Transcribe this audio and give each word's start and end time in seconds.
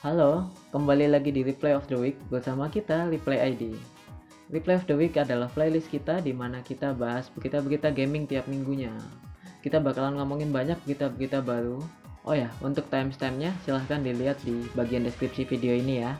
Halo, 0.00 0.48
kembali 0.72 1.12
lagi 1.12 1.28
di 1.28 1.44
Replay 1.44 1.76
of 1.76 1.84
the 1.84 1.92
Week 1.92 2.16
bersama 2.32 2.72
kita 2.72 3.12
Replay 3.12 3.52
ID. 3.52 3.76
Replay 4.48 4.80
of 4.80 4.88
the 4.88 4.96
Week 4.96 5.12
adalah 5.12 5.52
playlist 5.52 5.92
kita 5.92 6.24
di 6.24 6.32
mana 6.32 6.64
kita 6.64 6.96
bahas 6.96 7.28
berita-berita 7.28 7.92
gaming 7.92 8.24
tiap 8.24 8.48
minggunya. 8.48 8.96
Kita 9.60 9.76
bakalan 9.76 10.16
ngomongin 10.16 10.56
banyak 10.56 10.80
berita-berita 10.88 11.44
baru. 11.44 11.84
Oh 12.24 12.32
ya, 12.32 12.48
untuk 12.64 12.88
timestamp-nya 12.88 13.52
silahkan 13.68 14.00
dilihat 14.00 14.40
di 14.40 14.64
bagian 14.72 15.04
deskripsi 15.04 15.44
video 15.44 15.76
ini 15.76 16.00
ya. 16.00 16.16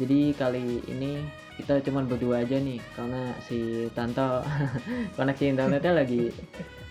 Jadi 0.00 0.32
kali 0.32 0.80
ini 0.88 1.20
kita 1.60 1.76
cuma 1.84 2.08
berdua 2.08 2.40
aja 2.40 2.56
nih 2.56 2.80
karena 2.96 3.36
si 3.44 3.84
Tanto 3.92 4.40
koneksi 5.20 5.44
internetnya 5.44 5.92
lagi 5.92 6.32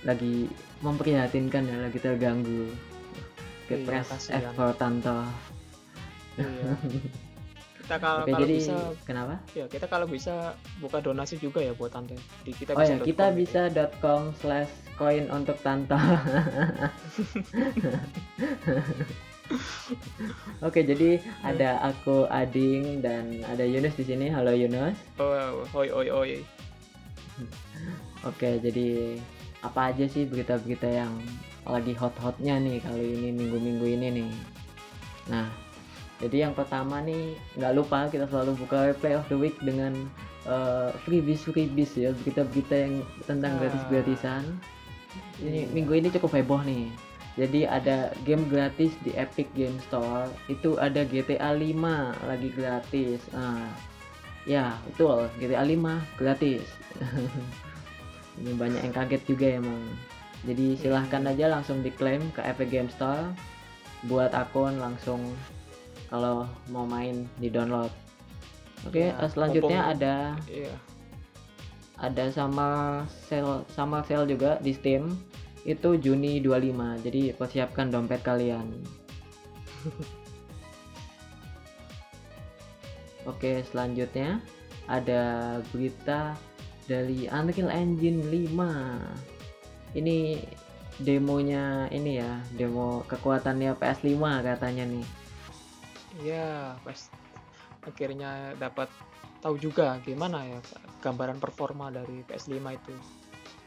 lagi 0.06 0.46
memprihatinkan 0.86 1.66
ya 1.66 1.90
lagi 1.90 1.98
terganggu. 1.98 2.70
Iya, 3.70 4.04
kasihan. 4.08 4.52
F 4.52 4.56
for 4.56 4.72
Tanto. 4.80 5.20
Iya. 6.40 6.72
kita 7.88 8.04
kalau 8.04 8.28
Oke, 8.28 8.36
kalau 8.36 8.44
jadi 8.44 8.56
bisa 8.60 8.76
kenapa? 9.08 9.40
ya 9.56 9.64
kita 9.72 9.88
kalau 9.88 10.04
bisa 10.12 10.60
buka 10.84 11.00
donasi 11.00 11.40
juga 11.40 11.64
ya 11.64 11.72
buat 11.72 11.88
tante 11.96 12.20
di 12.44 12.52
kita 12.52 12.76
Oh 12.76 12.84
ya, 12.84 13.00
bisa 13.00 13.08
kita 13.08 13.32
bisa 13.32 13.72
.com 14.04 14.36
slash 14.44 14.68
coin 15.00 15.32
untuk 15.32 15.56
Tanto. 15.64 15.96
Oke, 20.68 20.84
jadi 20.84 21.24
ada 21.48 21.80
aku 21.80 22.28
Ading 22.28 23.00
dan 23.00 23.40
ada 23.48 23.64
Yunus 23.64 23.96
di 23.96 24.04
sini. 24.04 24.28
Halo 24.28 24.52
Yunus. 24.52 25.00
oh, 25.24 25.64
oi 25.72 25.88
oi 25.88 26.12
oi 26.12 26.44
Oke, 28.28 28.60
jadi 28.60 29.16
apa 29.64 29.96
aja 29.96 30.04
sih 30.12 30.28
berita-berita 30.28 30.92
yang 30.92 31.16
lagi 31.68 31.94
hot-hotnya 31.94 32.58
nih 32.58 32.80
kali 32.80 33.06
ini 33.14 33.30
minggu-minggu 33.34 33.86
ini 33.86 34.08
nih. 34.18 34.32
Nah, 35.28 35.48
jadi 36.18 36.48
yang 36.48 36.54
pertama 36.56 37.00
nih 37.00 37.36
nggak 37.56 37.74
lupa 37.76 38.08
kita 38.08 38.26
selalu 38.26 38.56
buka 38.58 38.90
replay 38.90 39.14
of 39.14 39.28
the 39.28 39.36
week 39.36 39.60
dengan 39.60 39.94
eh, 40.44 40.90
freebies 41.04 41.44
freebies 41.44 41.92
ya 41.94 42.16
berita-berita 42.16 42.72
yang 42.72 42.94
tentang 43.24 43.52
Ah. 43.54 43.60
gratis-gratisan. 43.60 44.44
Ini 45.38 45.68
Iya. 45.68 45.76
minggu 45.76 45.92
ini 45.94 46.08
cukup 46.10 46.32
heboh 46.34 46.64
nih. 46.64 46.88
Jadi 47.36 47.68
ada 47.68 48.10
game 48.24 48.48
gratis 48.48 48.96
di 49.04 49.12
Epic 49.14 49.52
Game 49.54 49.76
Store. 49.84 50.26
Itu 50.48 50.80
ada 50.80 51.04
GTA 51.04 51.52
5 51.52 52.16
lagi 52.24 52.50
gratis. 52.50 53.20
Ah, 53.30 53.68
ya 54.44 54.72
betul 54.88 55.28
GTA 55.36 55.62
5 55.62 56.00
gratis. 56.16 56.64
Ini 58.40 58.54
banyak 58.54 58.82
yang 58.82 58.96
kaget 58.96 59.22
juga 59.28 59.48
emang. 59.52 59.84
Jadi 60.46 60.78
silahkan 60.78 61.26
aja 61.26 61.50
langsung 61.50 61.82
diklaim 61.82 62.22
ke 62.36 62.42
Epic 62.46 62.70
Game 62.70 62.92
Store. 62.92 63.34
Buat 64.06 64.36
akun 64.38 64.78
langsung 64.78 65.34
kalau 66.08 66.46
mau 66.70 66.86
main 66.86 67.26
di 67.42 67.50
download. 67.50 67.90
Oke, 68.86 69.10
Ya, 69.10 69.18
eh, 69.18 69.30
selanjutnya 69.30 69.82
mumpung- 69.82 69.94
ada 69.98 70.16
iya. 70.46 70.76
ada 71.98 72.30
sama 72.30 73.02
sale 73.10 73.66
sama 73.74 74.06
sale 74.06 74.30
juga 74.30 74.62
di 74.62 74.72
Steam. 74.72 75.18
Itu 75.66 75.98
Juni 75.98 76.40
25 76.40 76.96
jadi 77.02 77.34
persiapkan 77.34 77.90
dompet 77.90 78.22
kalian. 78.22 78.70
Oke 83.28 83.60
selanjutnya 83.68 84.40
ada 84.88 85.58
berita 85.76 86.38
dari 86.88 87.28
Unreal 87.28 87.68
Engine 87.68 88.24
5 88.24 89.37
ini 89.98 90.38
demonya 90.98 91.90
ini 91.90 92.18
ya 92.18 92.38
demo 92.54 93.02
kekuatannya 93.06 93.74
PS5 93.76 94.14
katanya 94.44 94.86
nih. 94.86 95.06
Iya 96.18 96.48
pas 96.82 97.10
akhirnya 97.84 98.32
dapat 98.56 98.90
tahu 99.40 99.56
juga 99.58 99.98
gimana 100.02 100.44
ya 100.44 100.60
gambaran 101.00 101.38
performa 101.38 101.90
dari 101.90 102.22
PS5 102.24 102.58
itu. 102.68 102.94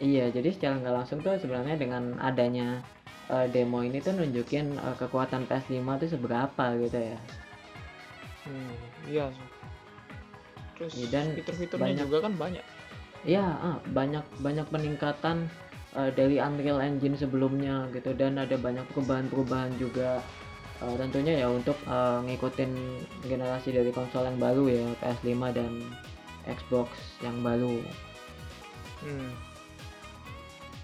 Iya, 0.00 0.32
jadi 0.32 0.48
secara 0.50 0.80
nggak 0.80 0.96
langsung 0.96 1.18
tuh 1.20 1.36
sebenarnya 1.36 1.76
dengan 1.76 2.16
adanya 2.18 2.80
eh, 3.28 3.46
demo 3.46 3.80
ini 3.80 4.00
tuh 4.00 4.16
nunjukin 4.16 4.72
eh, 4.72 4.96
kekuatan 4.96 5.44
PS5 5.44 5.76
tuh 5.98 6.08
seberapa 6.10 6.64
gitu 6.78 6.98
ya. 6.98 7.18
hmm, 8.40 8.74
iya 9.06 9.26
terus 10.74 10.96
Iya, 10.96 11.06
dan 11.12 11.24
fitur-fiturnya 11.36 11.84
banyak- 11.86 12.08
juga 12.08 12.18
kan 12.24 12.32
banyak. 12.34 12.64
Iya, 13.20 13.44
ah, 13.44 13.76
banyak 13.86 14.24
banyak 14.40 14.66
peningkatan 14.66 15.44
eh, 15.96 16.10
dari 16.14 16.36
Unreal 16.38 16.82
Engine 16.82 17.16
sebelumnya 17.16 17.88
gitu. 17.94 18.12
Dan 18.14 18.38
ada 18.38 18.54
banyak 18.54 18.84
perubahan-perubahan 18.94 19.74
juga. 19.80 20.22
Eh, 20.80 20.94
tentunya 20.96 21.44
ya 21.44 21.48
untuk 21.50 21.76
eh, 21.86 22.18
ngikutin 22.26 22.72
generasi 23.26 23.74
dari 23.74 23.90
konsol 23.90 24.26
yang 24.28 24.38
baru 24.38 24.64
ya 24.68 24.86
PS5 25.02 25.32
dan 25.54 25.72
Xbox 26.46 27.20
yang 27.20 27.40
baru. 27.44 27.80
hmm, 29.04 29.50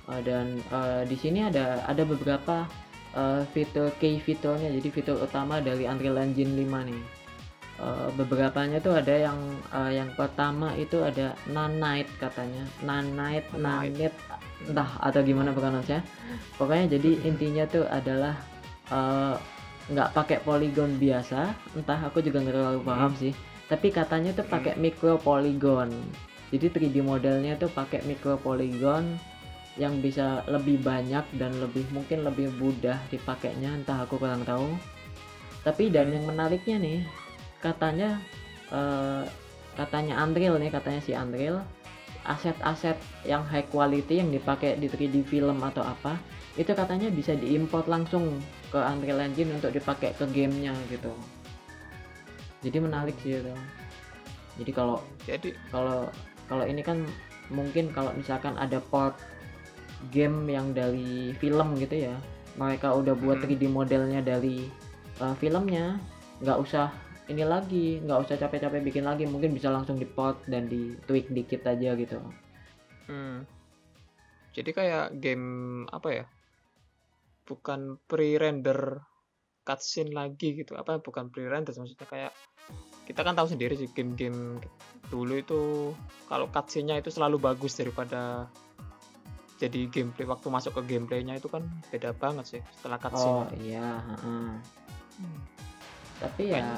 Uh, 0.06 0.22
dan 0.22 0.62
uh, 0.70 1.02
di 1.02 1.18
sini 1.18 1.42
ada 1.42 1.82
ada 1.90 2.06
beberapa 2.06 2.62
uh, 3.18 3.42
fitur 3.50 3.90
key 3.98 4.22
fiturnya. 4.22 4.70
Jadi 4.70 4.88
fitur 4.94 5.18
utama 5.18 5.58
dari 5.58 5.82
Unreal 5.82 6.22
Engine 6.22 6.54
5 6.54 6.88
nih. 6.90 7.02
Uh, 7.76 8.08
beberapanya 8.16 8.80
tuh 8.80 8.96
ada 8.96 9.12
yang 9.28 9.36
uh, 9.74 9.90
yang 9.90 10.08
pertama 10.14 10.72
itu 10.78 11.02
ada 11.02 11.34
nanite 11.50 12.08
katanya. 12.22 12.62
Nanite. 12.86 13.50
Nanite. 13.58 14.14
Entah 14.66 14.98
atau 14.98 15.22
gimana 15.22 15.54
pronunciasinya 15.54 16.02
pokoknya 16.58 16.98
jadi 16.98 17.10
intinya 17.22 17.64
tuh 17.70 17.86
adalah 17.86 18.34
uh, 18.90 19.38
nggak 19.86 20.12
pakai 20.18 20.38
polygon 20.42 20.98
biasa. 20.98 21.54
Entah 21.78 22.00
aku 22.02 22.18
juga 22.18 22.42
nggak 22.42 22.54
terlalu 22.58 22.80
paham 22.82 23.12
sih. 23.14 23.30
Tapi 23.70 23.94
katanya 23.94 24.34
tuh 24.34 24.46
pakai 24.46 24.78
micro 24.78 25.18
polygon 25.18 25.90
jadi 26.54 26.70
3D 26.70 27.02
modelnya 27.02 27.58
tuh 27.58 27.66
pakai 27.74 28.06
micro 28.06 28.38
polygon 28.38 29.18
yang 29.76 29.98
bisa 30.00 30.46
lebih 30.46 30.80
banyak 30.80 31.26
dan 31.36 31.52
lebih 31.58 31.84
mungkin 31.90 32.22
lebih 32.22 32.54
mudah 32.56 32.96
dipakainya. 33.10 33.74
Entah 33.82 34.06
aku 34.06 34.16
kurang 34.16 34.46
tahu. 34.46 34.70
Tapi 35.66 35.90
dan 35.90 36.14
yang 36.14 36.30
menariknya 36.30 36.78
nih 36.78 37.00
katanya 37.58 38.22
eh, 38.70 39.26
katanya 39.74 40.22
Unreal 40.22 40.62
nih 40.62 40.70
katanya 40.70 41.00
si 41.02 41.12
Unreal 41.12 41.66
aset-aset 42.26 42.98
yang 43.22 43.46
high 43.46 43.66
quality 43.70 44.18
yang 44.20 44.30
dipakai 44.34 44.76
di 44.76 44.90
3D 44.90 45.26
film 45.26 45.62
atau 45.62 45.86
apa 45.86 46.18
itu 46.56 46.72
katanya 46.72 47.12
bisa 47.12 47.36
diimport 47.36 47.86
langsung 47.86 48.40
ke 48.72 48.78
Unreal 48.80 49.22
Engine 49.22 49.54
untuk 49.54 49.70
dipakai 49.70 50.12
ke 50.16 50.24
gamenya 50.30 50.74
gitu 50.90 51.12
jadi 52.64 52.82
menarik 52.82 53.14
sih 53.22 53.38
itu 53.38 53.54
jadi 54.56 54.70
kalau 54.72 54.98
jadi 55.28 55.54
kalau 55.70 56.08
kalau 56.50 56.64
ini 56.64 56.80
kan 56.82 57.04
mungkin 57.52 57.94
kalau 57.94 58.10
misalkan 58.16 58.58
ada 58.58 58.82
port 58.82 59.14
game 60.10 60.50
yang 60.50 60.74
dari 60.74 61.32
film 61.38 61.78
gitu 61.78 62.10
ya 62.10 62.16
mereka 62.56 62.92
udah 62.92 63.14
buat 63.14 63.38
Hmm. 63.44 63.52
3D 63.52 63.64
modelnya 63.68 64.20
dari 64.24 64.66
uh, 65.20 65.36
filmnya 65.36 66.00
nggak 66.40 66.58
usah 66.60 66.92
ini 67.26 67.42
lagi 67.42 67.98
nggak 68.02 68.22
usah 68.22 68.36
capek-capek 68.38 68.82
bikin 68.86 69.04
lagi 69.06 69.26
mungkin 69.26 69.50
bisa 69.50 69.70
langsung 69.70 69.98
di 69.98 70.06
port 70.06 70.38
dan 70.46 70.70
di 70.70 70.94
tweak 71.06 71.30
dikit 71.30 71.66
aja 71.66 71.94
gitu 71.98 72.18
Hmm. 73.06 73.46
Jadi 74.50 74.70
kayak 74.74 75.22
game 75.22 75.46
apa 75.94 76.08
ya? 76.10 76.24
Bukan 77.46 78.02
pre-render 78.10 78.98
cutscene 79.62 80.10
lagi 80.10 80.58
gitu. 80.58 80.74
Apa 80.74 80.98
bukan 80.98 81.30
pre-render 81.30 81.70
maksudnya 81.70 82.06
kayak 82.06 82.32
kita 83.06 83.22
kan 83.22 83.38
tahu 83.38 83.46
sendiri 83.46 83.78
sih 83.78 83.86
game-game 83.94 84.58
dulu 85.06 85.38
itu 85.38 85.62
kalau 86.26 86.50
cutscene-nya 86.50 86.98
itu 86.98 87.14
selalu 87.14 87.38
bagus 87.38 87.78
daripada 87.78 88.50
jadi 89.56 89.88
gameplay 89.88 90.26
waktu 90.26 90.50
masuk 90.50 90.82
ke 90.82 90.82
gameplaynya 90.90 91.38
itu 91.38 91.48
kan 91.48 91.64
beda 91.88 92.12
banget 92.18 92.58
sih 92.58 92.62
setelah 92.76 92.98
cutscene. 92.98 93.30
oh 93.30 93.46
iya. 93.62 94.02
Hmm. 94.20 94.58
tapi 96.18 96.50
ya 96.50 96.76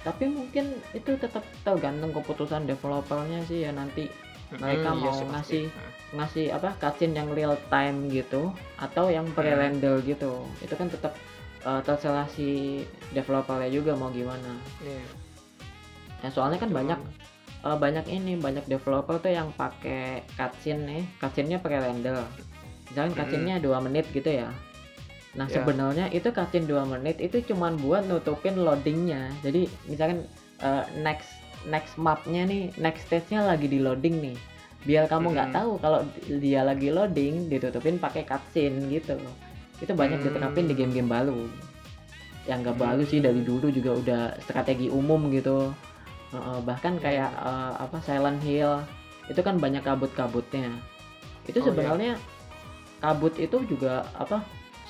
tapi 0.00 0.24
mungkin 0.26 0.64
itu 0.90 1.12
tetap 1.14 1.44
tergantung 1.60 2.10
keputusan 2.10 2.64
developernya 2.64 3.44
sih 3.44 3.62
ya 3.62 3.70
nanti 3.70 4.08
mereka 4.50 4.90
Mm, 4.90 4.96
iya 4.96 5.00
mau 5.00 5.12
pasti. 5.12 5.30
ngasih- 5.30 5.70
Nah, 5.70 5.90
ngasih 6.12 6.46
apa 6.50 6.68
cutscene 6.74 7.14
yang 7.14 7.28
real 7.30 7.54
time 7.68 8.08
gitu 8.08 8.50
atau 8.76 9.06
yang 9.06 9.28
pre-render 9.30 10.02
gitu. 10.02 10.42
Itu 10.58 10.74
kan 10.74 10.88
tetap 10.88 11.14
uh, 11.62 11.78
terserah 11.80 12.26
si 12.26 12.82
developernya 13.10 13.68
juga 13.68 13.94
mau 13.94 14.10
gimana. 14.10 14.58
Iya. 14.80 15.04
ya 16.20 16.28
soalnya 16.28 16.58
kan 16.58 16.68
Cuma- 16.68 16.80
banyak 16.82 17.00
uh, 17.62 17.76
banyak 17.76 18.04
ini 18.06 18.36
banyak 18.36 18.64
developer 18.66 19.16
tuh 19.18 19.30
yang 19.30 19.48
pakai 19.54 20.24
cutscene 20.30 20.82
nih 20.82 21.02
cutscene-nya 21.16 21.58
pre-render. 21.58 22.24
Misalkan 22.86 23.12
Mm. 23.12 23.16
cutscene-nya 23.16 23.56
2 23.58 23.78
menit 23.80 24.04
gitu 24.10 24.28
ya 24.30 24.50
nah 25.30 25.46
Ya. 25.46 25.62
sebenarnya 25.62 26.10
itu 26.10 26.28
cutscene 26.28 26.66
2 26.66 26.82
menit 26.86 27.22
itu 27.22 27.38
cuman 27.46 27.78
buat 27.78 28.02
nutupin 28.04 28.58
loadingnya 28.58 29.30
jadi 29.40 29.70
misalkan 29.86 30.26
uh, 30.58 30.82
next 30.98 31.30
next 31.64 31.94
mapnya 31.94 32.42
nih 32.44 32.74
next 32.76 33.06
stage-nya 33.06 33.46
lagi 33.46 33.70
di 33.70 33.78
loading 33.78 34.18
nih 34.20 34.36
biar 34.80 35.06
kamu 35.06 35.30
nggak 35.30 35.50
Mm. 35.52 35.56
tahu 35.60 35.70
kalau 35.78 36.00
dia 36.40 36.64
lagi 36.64 36.88
loading 36.88 37.46
ditutupin 37.46 38.00
pakai 38.00 38.24
cutscene 38.24 38.90
gitu 38.90 39.14
itu 39.78 39.92
banyak 39.92 40.18
Hmm. 40.18 40.26
diterapin 40.26 40.66
di 40.66 40.74
game-game 40.74 41.06
baru 41.06 41.46
yang 42.48 42.64
nggak 42.64 42.76
baru 42.76 43.04
sih 43.04 43.20
dari 43.20 43.40
dulu 43.40 43.68
juga 43.68 43.90
udah 43.94 44.22
strategi 44.40 44.88
umum 44.88 45.28
gitu 45.30 45.70
Heeh, 46.30 46.58
bahkan 46.62 46.94
Iya, 46.94 47.02
kayak 47.02 47.30
eh, 47.34 47.72
apa 47.76 47.98
Silent 48.00 48.40
Hill 48.40 48.72
itu 49.26 49.40
kan 49.42 49.58
banyak 49.58 49.82
kabut-kabutnya 49.82 50.70
itu 51.44 51.58
Oh, 51.58 51.62
iya. 51.62 51.66
sebenarnya 51.70 52.12
kabut 52.98 53.34
itu 53.36 53.56
juga 53.66 54.06
apa 54.14 54.40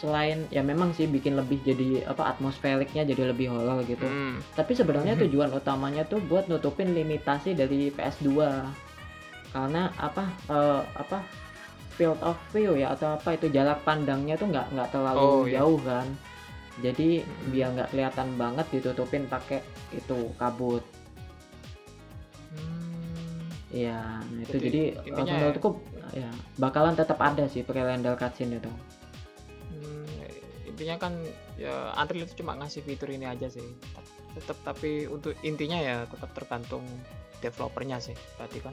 selain 0.01 0.49
ya 0.49 0.65
memang 0.65 0.97
sih 0.97 1.05
bikin 1.05 1.37
lebih 1.37 1.61
jadi 1.61 2.09
apa 2.09 2.33
atmosferiknya 2.33 3.05
jadi 3.05 3.37
lebih 3.37 3.53
horor 3.53 3.85
gitu 3.85 4.01
Hmm. 4.03 4.41
tapi 4.57 4.73
sebenarnya 4.73 5.13
Mhm. 5.13 5.29
tujuan 5.29 5.51
utamanya 5.53 6.09
tuh 6.09 6.25
buat 6.25 6.49
nutupin 6.49 6.97
limitasi 6.97 7.53
dari 7.53 7.93
PS2 7.93 8.33
karena 9.53 9.93
apa 10.01 10.25
eh, 10.49 10.83
apa 10.97 11.21
field 11.95 12.17
of 12.25 12.41
view 12.49 12.73
ya 12.75 12.97
atau 12.97 13.13
apa 13.13 13.37
itu 13.37 13.53
jarak 13.53 13.85
pandangnya 13.85 14.35
tuh 14.35 14.49
nggak 14.49 14.73
nggak 14.73 14.89
terlalu 14.89 15.21
Oh, 15.21 15.45
iya. 15.45 15.61
jauh 15.61 15.77
kan 15.85 16.09
jadi 16.81 17.21
Mhm. 17.21 17.49
biar 17.53 17.69
nggak 17.77 17.89
kelihatan 17.93 18.29
banget 18.35 18.67
ditutupin 18.73 19.29
pakai 19.29 19.61
itu 19.93 20.33
kabut 20.35 20.81
Hmm. 22.51 23.47
Iya, 23.71 24.01
nah 24.19 24.41
itu 24.43 24.59
Jadi, 24.59 24.67
jadi, 24.67 24.83
intinya 25.07 25.33
menurutku 25.39 25.69
ya 26.11 26.27
bakalan 26.57 26.99
tetap 26.99 27.23
ada 27.23 27.47
sih 27.47 27.63
pre-render 27.63 28.19
cutscene 28.19 28.59
itu. 28.59 28.73
Intinya 30.81 30.97
kan 30.97 31.13
ya 31.61 31.93
Unreal 31.93 32.25
itu 32.25 32.41
cuma 32.41 32.57
ngasih 32.57 32.81
fitur 32.81 33.13
ini 33.13 33.29
aja 33.29 33.53
sih 33.53 33.61
Tet- 33.61 34.09
tetap 34.33 34.57
tapi 34.65 35.05
untuk 35.05 35.37
intinya 35.43 35.77
ya 35.77 36.09
tetap 36.09 36.33
tergantung 36.33 36.81
developernya 37.39 38.01
sih 38.01 38.17
berarti 38.35 38.65
kan 38.65 38.73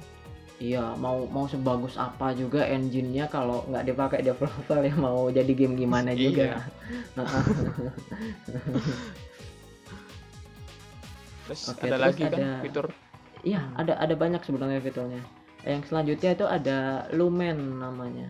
Iya, 0.57 0.95
mau 0.95 1.27
mau 1.27 1.45
sebagus 1.45 2.00
apa 2.00 2.31
juga 2.31 2.63
engine-nya 2.63 3.27
kalau 3.27 3.62
nggak 3.68 3.86
dipakai 3.86 4.24
developer 4.24 4.80
ya 4.81 4.95
mau 4.95 5.27
jadi 5.27 5.51
game 5.51 5.75
gimana 5.75 6.15
Iya. 6.15 6.24
juga. 6.24 6.48
terus 11.45 11.62
Oke, 11.69 11.83
ada 11.83 11.94
terus 11.94 12.06
lagi 12.07 12.24
kan 12.24 12.33
ada- 12.33 12.62
fitur 12.63 12.88
Iya, 13.44 13.62
ada 13.75 13.94
ada 13.95 14.15
banyak 14.18 14.42
sebenarnya 14.42 14.81
fiturnya. 14.81 15.21
Yang 15.62 15.81
selanjutnya 15.88 16.31
itu 16.33 16.45
ada 16.48 16.77
Lumen 17.13 17.77
namanya. 17.77 18.27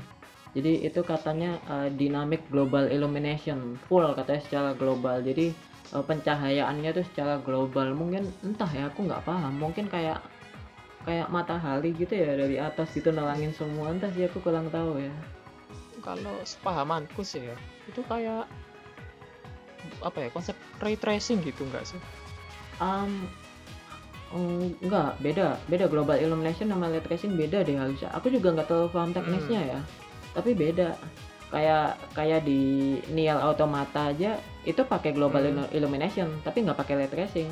Jadi 0.56 0.86
itu 0.88 1.02
katanya 1.04 1.60
eh, 1.68 1.90
dynamic 1.92 2.44
global 2.52 2.88
illumination 2.88 3.76
full 3.88 4.06
katanya 4.16 4.42
secara 4.44 4.70
global. 4.76 5.20
Jadi 5.24 5.52
eh, 5.96 6.04
pencahayaannya 6.04 6.92
tuh 6.96 7.06
secara 7.14 7.40
global. 7.42 7.92
Mungkin 7.96 8.28
entah 8.44 8.70
ya, 8.70 8.88
aku 8.92 9.08
nggak 9.08 9.24
paham. 9.26 9.58
Mungkin 9.60 9.88
kayak 9.90 10.20
kayak 11.08 11.32
matahari 11.32 11.96
gitu 11.96 12.14
ya 12.20 12.36
dari 12.36 12.60
atas 12.60 12.92
gitu 12.92 13.10
nelangin 13.12 13.56
semua. 13.56 13.92
Entah 13.92 14.12
sih 14.12 14.28
aku 14.28 14.40
kurang 14.44 14.68
tahu 14.70 15.00
ya. 15.00 15.14
kalau 16.04 16.38
sepahamanku 16.46 17.20
sih 17.26 17.42
ya 17.52 17.58
itu 17.90 18.00
kayak 18.06 18.46
apa 20.04 20.18
ya 20.20 20.30
konsep 20.32 20.56
ray 20.80 20.96
tracing 20.96 21.42
gitu 21.44 21.66
enggak 21.68 21.86
sih 21.88 22.00
Um, 22.78 23.26
mm, 24.30 24.86
enggak 24.86 25.18
beda 25.18 25.58
beda 25.66 25.90
global 25.90 26.14
illumination 26.14 26.70
sama 26.70 26.94
light 26.94 27.02
tracing 27.10 27.34
beda 27.34 27.66
deh 27.66 27.74
harusnya 27.74 28.14
aku 28.14 28.30
juga 28.30 28.54
nggak 28.54 28.70
terlalu 28.70 28.90
paham 28.94 29.12
teknisnya 29.18 29.62
ya 29.66 29.80
tapi 30.38 30.54
beda. 30.54 30.94
Kayak 31.48 31.96
kayak 32.12 32.44
di 32.44 32.60
Nier 33.10 33.40
Automata 33.40 34.12
aja 34.12 34.36
itu 34.62 34.84
pakai 34.84 35.16
global 35.16 35.42
Hmm. 35.42 35.50
illu- 35.56 35.72
illumination 35.74 36.28
tapi 36.44 36.62
nggak 36.62 36.78
pakai 36.78 36.94
light 37.00 37.10
tracing. 37.10 37.50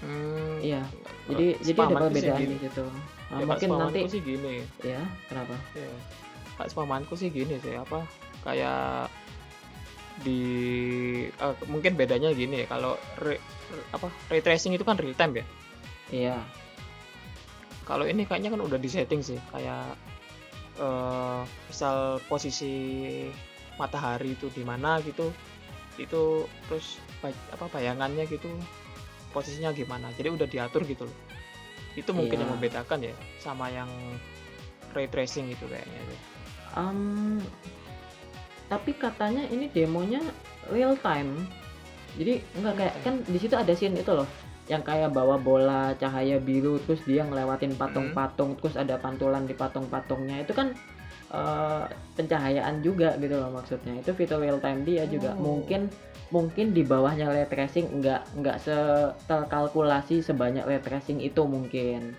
Hmm, 0.00 0.56
iya. 0.64 0.80
Jadi 1.28 1.60
jadi 1.60 1.78
ada 1.84 2.08
perbedaan 2.08 2.40
di 2.40 2.56
situ 2.56 2.84
Nah, 3.30 3.38
Ya, 3.38 3.46
Pak, 3.46 3.62
mungkin 3.62 3.68
nanti 3.78 4.00
sih 4.10 4.22
gini. 4.26 4.54
Ya 4.82 5.02
kenapa? 5.30 5.54
Ya 5.78 5.86
Pak, 6.58 6.66
sih 7.14 7.30
gini 7.30 7.54
sih 7.62 7.74
apa 7.78 8.02
kayak 8.42 9.06
di 10.20 10.40
eh, 11.30 11.54
mungkin 11.70 11.94
bedanya 11.96 12.34
gini 12.34 12.64
ya 12.64 12.66
kalau 12.66 12.98
re- 13.22 13.40
re- 13.70 13.88
apa 13.94 14.10
ray 14.28 14.42
tracing 14.42 14.74
itu 14.74 14.82
kan 14.82 14.98
real 14.98 15.14
time 15.14 15.40
ya? 15.40 15.44
Iya. 16.10 16.36
Kalau 17.86 18.06
ini 18.06 18.26
kayaknya 18.26 18.50
kan 18.50 18.62
udah 18.62 18.78
disetting 18.78 19.22
sih 19.22 19.38
kayak 19.50 19.94
eh 20.80 21.40
misal 21.68 22.18
posisi 22.24 22.72
matahari 23.76 24.32
itu 24.32 24.48
di 24.48 24.64
mana 24.64 24.96
gitu 25.04 25.28
itu 26.00 26.48
terus 26.68 26.96
apa 27.52 27.68
bayangannya 27.68 28.24
gitu 28.24 28.48
posisinya 29.36 29.76
gimana 29.76 30.08
jadi 30.16 30.32
udah 30.32 30.48
diatur 30.48 30.88
gitu 30.88 31.04
loh 31.04 31.16
itu 31.98 32.10
mungkin 32.14 32.38
Iya. 32.38 32.42
yang 32.46 32.50
membedakan 32.56 32.98
ya 33.02 33.14
sama 33.42 33.66
yang 33.68 33.90
ray 34.94 35.06
tracing 35.10 35.50
itu 35.50 35.64
kayaknya. 35.66 36.00
Um, 36.74 37.42
tapi 38.70 38.94
katanya 38.94 39.42
ini 39.50 39.66
demonya 39.70 40.22
real 40.70 40.94
time. 41.02 41.46
Jadi 42.14 42.42
enggak 42.58 42.74
kayak 42.78 42.94
kan 43.06 43.14
di 43.26 43.38
situ 43.38 43.54
ada 43.54 43.70
scene 43.74 43.98
itu 43.98 44.10
loh 44.10 44.26
yang 44.70 44.86
kayak 44.86 45.10
bawa 45.10 45.34
bola 45.34 45.90
cahaya 45.98 46.38
biru 46.38 46.78
terus 46.86 47.02
dia 47.02 47.26
ngelewatin 47.26 47.74
patung-patung 47.74 48.54
terus 48.62 48.78
ada 48.78 48.94
pantulan 49.02 49.42
di 49.42 49.54
patung-patungnya. 49.58 50.46
Itu 50.46 50.54
kan 50.54 50.70
eh, 51.34 51.84
pencahayaan 52.14 52.78
juga 52.86 53.18
gitu 53.18 53.34
loh 53.34 53.50
maksudnya. 53.50 53.98
Itu 53.98 54.14
fitur 54.14 54.38
real 54.38 54.62
time 54.62 54.86
dia 54.86 55.10
juga. 55.10 55.34
Oh. 55.34 55.58
mungkin 55.58 55.90
mungkin 56.30 56.70
di 56.70 56.86
bawahnya 56.86 57.26
ray 57.26 57.50
tracing 57.50 57.90
enggak 57.90 58.22
enggak 58.38 58.62
se 58.62 58.78
terkalkulasi 59.26 60.22
sebanyak 60.22 60.62
ray 60.62 60.78
tracing 60.78 61.18
itu 61.18 61.42
mungkin. 61.42 62.14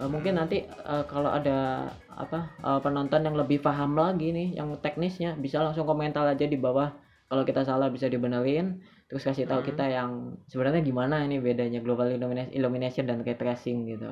Eh, 0.00 0.08
mungkin 0.08 0.32
Hmm. 0.32 0.40
nanti 0.40 0.64
eh, 0.64 1.04
kalau 1.04 1.28
ada 1.28 1.92
apa 2.08 2.48
eh, 2.64 2.80
penonton 2.80 3.20
yang 3.20 3.36
lebih 3.36 3.60
paham 3.60 3.92
lagi 4.00 4.32
nih 4.32 4.56
yang 4.56 4.72
teknisnya 4.80 5.36
bisa 5.36 5.60
langsung 5.60 5.84
komentar 5.84 6.24
aja 6.24 6.48
di 6.48 6.56
bawah. 6.56 6.88
Kalau 7.28 7.44
kita 7.44 7.62
salah 7.62 7.92
bisa 7.92 8.08
dibenerin 8.08 8.80
terus 9.10 9.26
kasih 9.26 9.44
tahu 9.44 9.60
Hmm. 9.60 9.68
kita 9.68 9.84
yang 9.84 10.10
sebenarnya 10.46 10.80
gimana 10.80 11.26
ini 11.26 11.42
bedanya 11.42 11.82
global 11.82 12.06
illumination, 12.06 12.54
illumination 12.54 13.04
dan 13.04 13.20
ray 13.20 13.34
tracing 13.34 13.90
gitu. 13.90 14.06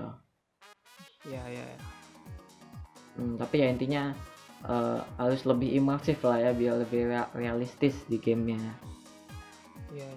Ya 1.25 1.43
ya 1.47 1.63
ya. 1.63 1.79
Hmm, 3.15 3.39
tapi 3.39 3.63
ya 3.63 3.71
intinya 3.71 4.03
eh, 4.67 5.01
harus 5.17 5.47
lebih 5.47 5.71
imersif 5.71 6.19
lah 6.23 6.39
ya 6.39 6.51
biar 6.51 6.83
lebih 6.83 7.07
rea- 7.07 7.31
realistis 7.33 7.95
di 8.07 8.19
gamenya. 8.19 8.75
Ya 9.95 10.11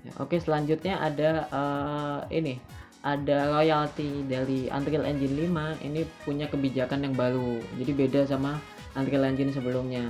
Ya, 0.00 0.14
Oke 0.16 0.38
selanjutnya 0.38 0.96
ada 0.96 1.44
eh, 1.50 2.18
ini 2.32 2.54
ada 3.02 3.50
royalty 3.52 4.22
dari 4.24 4.66
Unreal 4.70 5.02
Engine 5.04 5.34
5 5.34 5.74
ini 5.82 6.06
punya 6.22 6.46
kebijakan 6.46 7.04
yang 7.06 7.14
baru 7.14 7.58
jadi 7.76 7.92
beda 7.92 8.20
sama 8.24 8.56
Unreal 8.94 9.26
Engine 9.26 9.50
sebelumnya. 9.50 10.06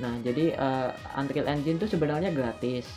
Nah 0.00 0.16
jadi 0.24 0.56
eh, 0.56 0.90
Unreal 1.14 1.46
Engine 1.46 1.76
tuh 1.76 1.86
sebenarnya 1.86 2.32
gratis 2.32 2.88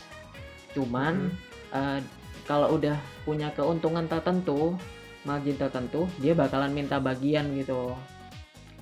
cuman 0.77 1.33
eh, 1.74 2.00
kalau 2.46 2.77
udah 2.77 2.96
punya 3.25 3.50
keuntungan 3.57 4.05
tertentu 4.05 4.77
margin 5.27 5.57
tertentu 5.60 6.07
dia 6.22 6.38
bakalan 6.38 6.72
minta 6.72 7.01
bagian 7.01 7.50
gitu. 7.57 7.98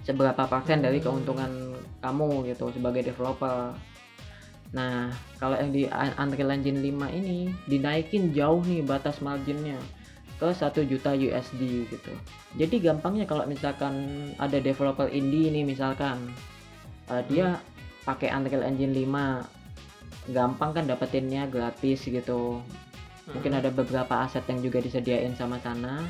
Seberapa 0.05 0.45
persen 0.45 0.85
dari 0.85 1.01
Hmm. 1.01 1.09
keuntungan 1.09 1.51
kamu 2.03 2.45
gitu 2.53 2.69
sebagai 2.69 3.09
developer. 3.09 3.73
Nah, 4.75 5.09
kalau 5.41 5.57
yang 5.57 5.71
di 5.73 5.89
Un- 5.89 6.13
Unreal 6.19 6.51
Engine 6.53 6.77
5 6.83 7.09
ini 7.09 7.49
dinaikin 7.65 8.35
jauh 8.35 8.61
nih 8.61 8.85
batas 8.85 9.23
marginnya 9.23 9.79
ke 10.35 10.51
1 10.51 10.83
juta 10.85 11.15
USD 11.15 11.89
gitu. 11.89 12.13
Jadi 12.59 12.83
gampangnya 12.83 13.25
kalau 13.25 13.47
misalkan 13.47 13.95
ada 14.37 14.59
developer 14.59 15.07
indie 15.09 15.47
ini 15.49 15.63
misalkan 15.63 16.29
uh, 17.07 17.23
dia 17.31 17.57
pakai 18.03 18.29
Unreal 18.35 18.67
Engine 18.67 18.93
5 18.93 19.54
gampang 20.29 20.72
kan 20.74 20.86
dapetinnya 20.86 21.46
gratis 21.50 22.05
gitu. 22.05 22.62
Mungkin 23.29 23.51
Hmm. 23.58 23.60
ada 23.62 23.70
beberapa 23.74 24.22
aset 24.22 24.46
yang 24.46 24.62
juga 24.62 24.82
disediain 24.82 25.34
sama 25.34 25.58
sana. 25.62 26.05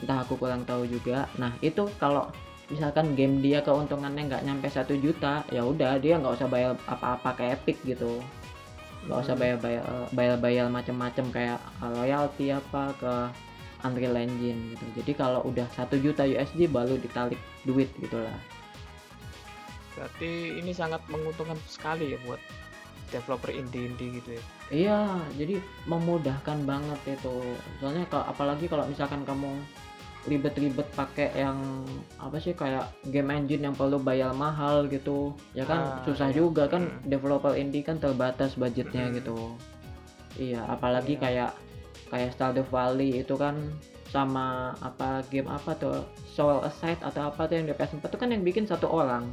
Entah 0.00 0.24
aku 0.24 0.36
kurang 0.36 0.64
tahu 0.64 0.84
juga. 0.88 1.28
Nah, 1.40 1.52
itu 1.64 1.88
kalau 1.96 2.28
misalkan 2.66 3.14
game 3.14 3.38
dia 3.40 3.62
keuntungannya 3.62 4.26
nggak 4.26 4.42
nyampe 4.42 4.66
satu 4.66 4.98
juta 4.98 5.46
ya 5.54 5.62
udah 5.62 6.02
dia 6.02 6.18
nggak 6.18 6.34
usah 6.34 6.50
bayar 6.50 6.74
apa-apa 6.90 7.30
ke 7.38 7.44
Epic 7.54 7.78
gitu 7.86 8.18
nggak 9.06 9.18
usah 9.22 9.34
Hmm. 9.38 9.42
bayar-bayar 9.42 9.84
bayar-bayar 10.10 10.66
macam-macam 10.66 11.26
kayak 11.30 11.60
royalty 11.78 12.50
apa 12.50 12.90
ke 12.98 13.14
Unreal 13.86 14.18
Engine 14.18 14.74
gitu 14.74 14.84
jadi 14.98 15.12
kalau 15.14 15.46
udah 15.46 15.70
satu 15.78 15.94
juta 15.94 16.26
USD 16.26 16.66
baru 16.66 16.98
ditarik 16.98 17.38
duit 17.62 17.86
gitulah 18.02 18.34
berarti 19.94 20.58
ini 20.58 20.74
sangat 20.74 21.00
menguntungkan 21.06 21.56
sekali 21.70 22.12
ya 22.12 22.18
buat 22.26 22.42
developer 23.08 23.50
indie-indie 23.50 24.18
gitu 24.18 24.30
ya 24.32 24.42
iya 24.68 24.98
jadi 25.34 25.58
memudahkan 25.84 26.58
banget 26.62 27.00
itu 27.08 27.36
soalnya 27.78 28.04
kalau 28.06 28.24
apalagi 28.26 28.66
kalau 28.66 28.84
misalkan 28.84 29.22
kamu 29.22 29.50
ribet-ribet 30.26 30.90
pakai 30.92 31.30
yang 31.36 31.54
apa 32.18 32.34
sih 32.36 32.50
kayak 32.50 32.90
game 33.06 33.30
engine 33.30 33.62
yang 33.62 33.74
perlu 33.74 33.96
bayar 33.96 34.34
mahal 34.34 34.90
gitu 34.90 35.30
ya 35.54 35.62
kan 35.62 35.78
Ah, 35.78 36.02
susah 36.02 36.28
iya. 36.28 36.36
juga 36.36 36.66
kan 36.66 36.82
Hmm. 36.82 36.98
developer 37.06 37.54
indie 37.54 37.80
kan 37.80 37.96
terbatas 37.96 38.58
budgetnya 38.58 39.06
Hmm. 39.06 39.14
gitu 39.14 39.38
iya 40.34 40.66
apalagi 40.66 41.14
Iya. 41.14 41.22
kayak 41.22 41.50
kayak 42.10 42.30
Stardew 42.34 42.66
Valley 42.66 43.22
itu 43.22 43.38
kan 43.38 43.54
sama 44.06 44.74
apa 44.78 45.22
game 45.30 45.46
apa 45.46 45.74
tuh 45.74 46.02
Soul 46.26 46.58
Aside 46.62 47.02
atau 47.02 47.26
apa 47.26 47.46
tuh 47.46 47.58
yang 47.58 47.66
di 47.66 47.74
PS4 47.74 48.02
itu 48.04 48.18
kan 48.18 48.28
yang 48.28 48.42
bikin 48.42 48.66
satu 48.66 48.86
orang 48.86 49.30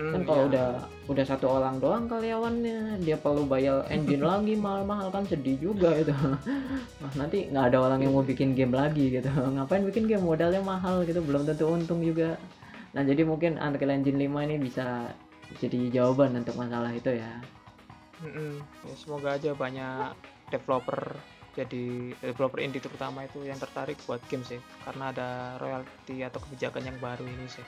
Hmm, 0.00 0.16
kan 0.16 0.22
kalau 0.24 0.42
iya. 0.48 0.48
udah 0.48 0.68
udah 1.12 1.24
satu 1.28 1.46
orang 1.60 1.76
doang 1.76 2.08
karyawannya 2.08 3.04
dia 3.04 3.20
perlu 3.20 3.44
bayar 3.44 3.84
engine 3.92 4.24
lagi 4.24 4.56
mahal-mahal 4.56 5.12
kan 5.12 5.28
sedih 5.28 5.60
juga 5.60 5.92
itu 5.92 6.08
Wah, 7.04 7.12
nanti 7.20 7.52
nggak 7.52 7.68
ada 7.68 7.78
orang 7.84 8.00
yang 8.00 8.16
mau 8.16 8.24
bikin 8.24 8.56
game 8.56 8.72
lagi 8.72 9.12
gitu. 9.12 9.28
Ngapain 9.60 9.84
bikin 9.84 10.08
game? 10.08 10.24
Modalnya 10.24 10.64
mahal 10.64 11.04
gitu 11.04 11.20
belum 11.20 11.44
tentu 11.44 11.68
untung 11.68 12.00
juga. 12.00 12.40
Nah 12.96 13.04
jadi 13.04 13.28
mungkin 13.28 13.60
Unreal 13.60 13.92
Engine 13.92 14.16
5 14.16 14.46
ini 14.48 14.56
bisa 14.56 15.12
jadi 15.60 15.92
jawaban 15.92 16.32
untuk 16.32 16.56
masalah 16.56 16.88
itu 16.96 17.12
ya. 17.12 17.36
Mm-mm. 18.24 18.64
Ya, 18.88 18.94
semoga 18.96 19.36
aja 19.36 19.52
banyak 19.52 20.16
developer 20.48 21.20
jadi 21.52 22.16
developer 22.24 22.62
indie 22.62 22.80
terutama 22.80 23.28
itu 23.28 23.44
yang 23.44 23.60
tertarik 23.60 24.00
buat 24.08 24.24
game 24.32 24.48
sih. 24.48 24.60
Karena 24.80 25.12
ada 25.12 25.28
royalti 25.60 26.24
atau 26.24 26.40
kebijakan 26.40 26.88
yang 26.88 26.96
baru 27.04 27.28
ini 27.28 27.44
sih 27.52 27.66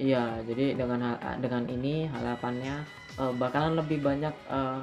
iya 0.00 0.40
jadi 0.48 0.80
dengan 0.80 1.14
dengan 1.38 1.64
ini 1.68 2.08
harapannya 2.08 2.80
eh, 3.20 3.32
bakalan 3.36 3.76
lebih 3.76 4.00
banyak 4.00 4.32
eh, 4.48 4.80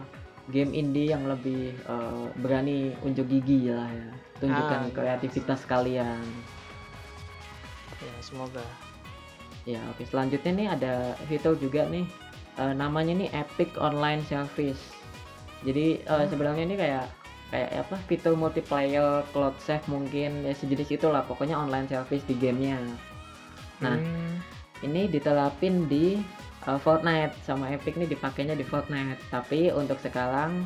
game 0.48 0.72
indie 0.72 1.10
yang 1.10 1.26
lebih 1.26 1.74
eh, 1.74 2.26
berani 2.38 2.94
unjuk 3.02 3.26
gigi 3.28 3.74
lah 3.74 3.90
ya 3.90 4.10
tunjukkan 4.38 4.80
Ah, 4.80 4.86
iya. 4.86 4.94
kreativitas 4.94 5.62
kalian 5.66 6.22
ya 7.98 8.14
semoga 8.22 8.64
Ya, 9.68 9.84
oke. 9.92 10.08
Selanjutnya 10.08 10.52
nih 10.56 10.68
ada 10.72 10.94
fitur 11.28 11.60
juga 11.60 11.84
nih. 11.92 12.08
eh, 12.56 12.72
namanya 12.72 13.12
nih 13.14 13.28
Epic 13.36 13.76
Online 13.76 14.24
Service. 14.24 14.80
Jadi 15.62 16.00
eh, 16.00 16.26
sebenarnya 16.32 16.64
ini 16.64 16.80
kayak 16.80 17.04
kayak 17.52 17.84
apa? 17.84 18.00
Fitur 18.08 18.40
multiplayer 18.40 19.28
cloud 19.30 19.52
save 19.60 19.84
mungkin 19.92 20.48
ya 20.48 20.56
sejenis 20.56 20.96
itulah. 20.96 21.20
Pokoknya 21.22 21.60
online 21.60 21.84
service 21.86 22.24
di 22.24 22.40
gamenya. 22.40 22.80
Nah, 23.84 24.00
Hmm, 24.00 24.27
Ini 24.84 25.10
diterapin 25.10 25.86
di 25.88 26.18
eh, 26.68 26.80
Fortnite 26.80 27.34
sama 27.42 27.70
Epic 27.72 27.96
nih 27.96 28.10
dipakainya 28.10 28.54
di 28.54 28.66
Fortnite. 28.66 29.22
Tapi 29.30 29.72
untuk 29.72 29.98
sekarang 30.00 30.66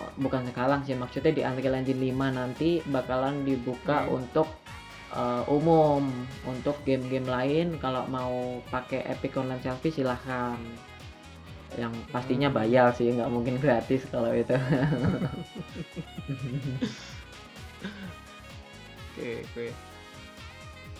oh, 0.00 0.10
bukan 0.18 0.46
sekarang 0.48 0.80
sih 0.82 0.94
maksudnya 0.94 1.32
di 1.32 1.42
Unreal 1.42 1.76
Engine 1.78 2.00
5 2.00 2.38
nanti 2.38 2.70
bakalan 2.86 3.44
dibuka 3.44 4.04
Hmm. 4.06 4.18
untuk 4.22 4.48
eh, 5.14 5.42
umum 5.46 6.02
untuk 6.44 6.74
game-game 6.82 7.28
lain 7.28 7.66
kalau 7.78 8.02
mau 8.10 8.58
pakai 8.68 9.06
Epic 9.06 9.36
Online 9.38 9.62
Service 9.62 9.94
silahkan 9.94 10.58
yang 11.74 11.90
pastinya 12.10 12.46
Hmm. 12.50 12.58
bayar 12.58 12.94
sih 12.94 13.10
nggak 13.10 13.30
mungkin 13.30 13.58
gratis 13.58 14.06
kalau 14.06 14.30
itu 14.30 14.54
oke 19.14 19.30
oke 19.42 19.66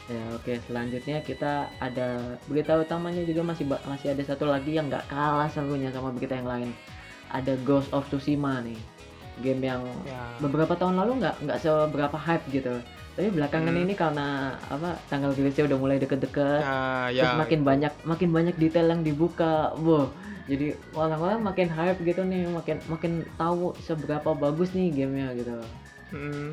ya 0.04 0.20
oke 0.36 0.52
selanjutnya 0.68 1.24
kita 1.24 1.72
ada 1.80 2.36
berita 2.44 2.76
utamanya 2.76 3.24
juga 3.24 3.40
masih 3.40 3.64
masih 3.88 4.12
ada 4.12 4.22
satu 4.22 4.44
lagi 4.44 4.76
yang 4.76 4.92
nggak 4.92 5.08
kalah 5.08 5.48
serunya 5.48 5.88
sama 5.88 6.12
berita 6.12 6.36
yang 6.36 6.48
lain. 6.48 6.70
Ada 7.32 7.56
Ghost 7.64 7.90
of 7.90 8.06
Tsushima 8.12 8.60
nih 8.60 8.78
game 9.42 9.66
yang 9.66 9.82
ya. 10.06 10.22
beberapa 10.38 10.78
tahun 10.78 10.94
lalu 11.00 11.24
nggak 11.24 11.34
nggak 11.48 11.58
seberapa 11.58 12.14
hype 12.20 12.46
gitu. 12.52 12.74
Tapi 13.14 13.30
belakangan 13.30 13.74
Hmm. 13.74 13.82
ini 13.86 13.94
karena 13.94 14.58
apa 14.68 14.98
tanggal 15.06 15.30
rilisnya 15.32 15.70
udah 15.70 15.78
mulai 15.78 15.96
deket-deket 16.02 16.62
ya, 16.62 17.08
ya 17.14 17.22
terus 17.24 17.38
makin 17.40 17.60
banyak 17.62 17.92
makin 18.04 18.28
banyak 18.30 18.54
detail 18.60 18.86
yang 18.90 19.02
dibuka. 19.02 19.72
Wow 19.80 20.12
jadi 20.44 20.76
orang-orang 20.92 21.40
makin 21.40 21.68
hype 21.72 22.04
gitu 22.04 22.20
nih 22.20 22.44
makin 22.52 22.76
makin 22.84 23.12
tahu 23.40 23.72
seberapa 23.80 24.36
bagus 24.36 24.76
nih 24.76 24.92
gamenya 24.92 25.32
gitu. 25.40 25.56
Hmm, 26.12 26.52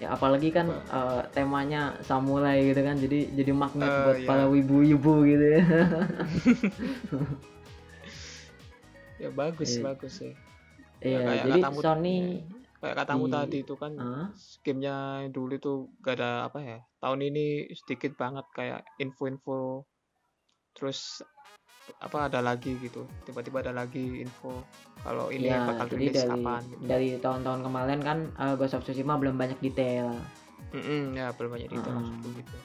ya 0.00 0.08
apalagi 0.10 0.48
kan 0.48 0.72
eh, 0.72 1.22
temanya 1.30 1.92
samurai 2.00 2.64
gitu 2.64 2.80
kan 2.80 2.96
jadi 2.96 3.28
jadi 3.36 3.52
magnet 3.52 3.86
Eh, 3.86 4.00
buat 4.00 4.16
iya. 4.16 4.26
para 4.26 4.44
wibu-wibu 4.48 5.14
gitu 5.28 5.44
ya 5.44 5.60
ya 9.20 9.28
bagus 9.30 9.76
Iya. 9.76 9.82
bagus 9.84 10.12
sih 10.16 10.32
iya 11.00 11.18
kayak 11.20 11.44
jadi 11.44 11.60
katamu- 11.60 11.82
Sony 11.84 12.18
kayak 12.80 12.96
katamu 12.96 13.24
di- 13.28 13.32
tadi 13.32 13.58
itu 13.60 13.74
kan 13.76 13.92
Hah? 13.92 14.28
gamenya 14.64 14.96
dulu 15.28 15.52
itu 15.52 15.72
gak 16.00 16.16
ada 16.16 16.30
apa 16.48 16.58
ya 16.64 16.78
tahun 16.98 17.20
ini 17.28 17.46
sedikit 17.76 18.16
banget 18.16 18.48
kayak 18.56 18.88
info-info 18.96 19.84
terus 20.72 21.20
apa 21.98 22.30
ada 22.30 22.40
lagi 22.44 22.78
gitu. 22.78 23.02
Tiba-tiba 23.26 23.66
ada 23.66 23.72
lagi 23.74 24.22
info 24.22 24.62
kalau 25.02 25.32
ini 25.32 25.50
ya 25.50 25.64
bakal 25.64 25.96
rilis 25.96 26.14
dari 26.14 26.30
kapan 26.30 26.60
gitu. 26.68 26.84
dari 26.86 27.08
tahun-tahun 27.18 27.60
kemarin 27.66 28.00
kan 28.04 28.18
eh, 28.36 28.54
Ghost 28.54 28.76
of 28.78 28.84
Tsushima 28.86 29.18
belum 29.18 29.34
banyak 29.34 29.58
detail. 29.58 30.14
Mm-mm, 30.70 31.18
ya 31.18 31.34
belum 31.34 31.50
banyak 31.58 31.70
Mm-mm. 31.72 31.94
maksudku 31.98 32.28
gitu. 32.38 32.56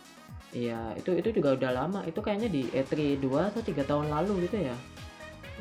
Iya 0.56 0.80
itu 0.96 1.10
itu 1.18 1.30
juga 1.42 1.58
udah 1.58 1.72
lama. 1.74 2.00
Itu 2.08 2.22
kayaknya 2.22 2.48
di 2.48 2.70
E3 2.72 3.20
2 3.20 3.50
atau 3.52 3.62
tiga 3.66 3.84
tahun 3.84 4.08
lalu 4.08 4.48
gitu 4.48 4.62
ya? 4.72 4.78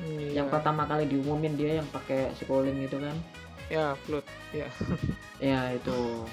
Iya, 0.04 0.42
yang 0.42 0.48
pertama 0.50 0.84
kali 0.90 1.06
diumumin 1.06 1.54
dia 1.54 1.78
yang 1.78 1.88
pakai 1.94 2.34
scrolling 2.34 2.82
gitu 2.82 2.98
kan? 2.98 3.16
Ya 3.70 3.96
float 4.04 4.26
ya. 4.52 4.68
Ya 5.42 5.74
itu. 5.74 6.26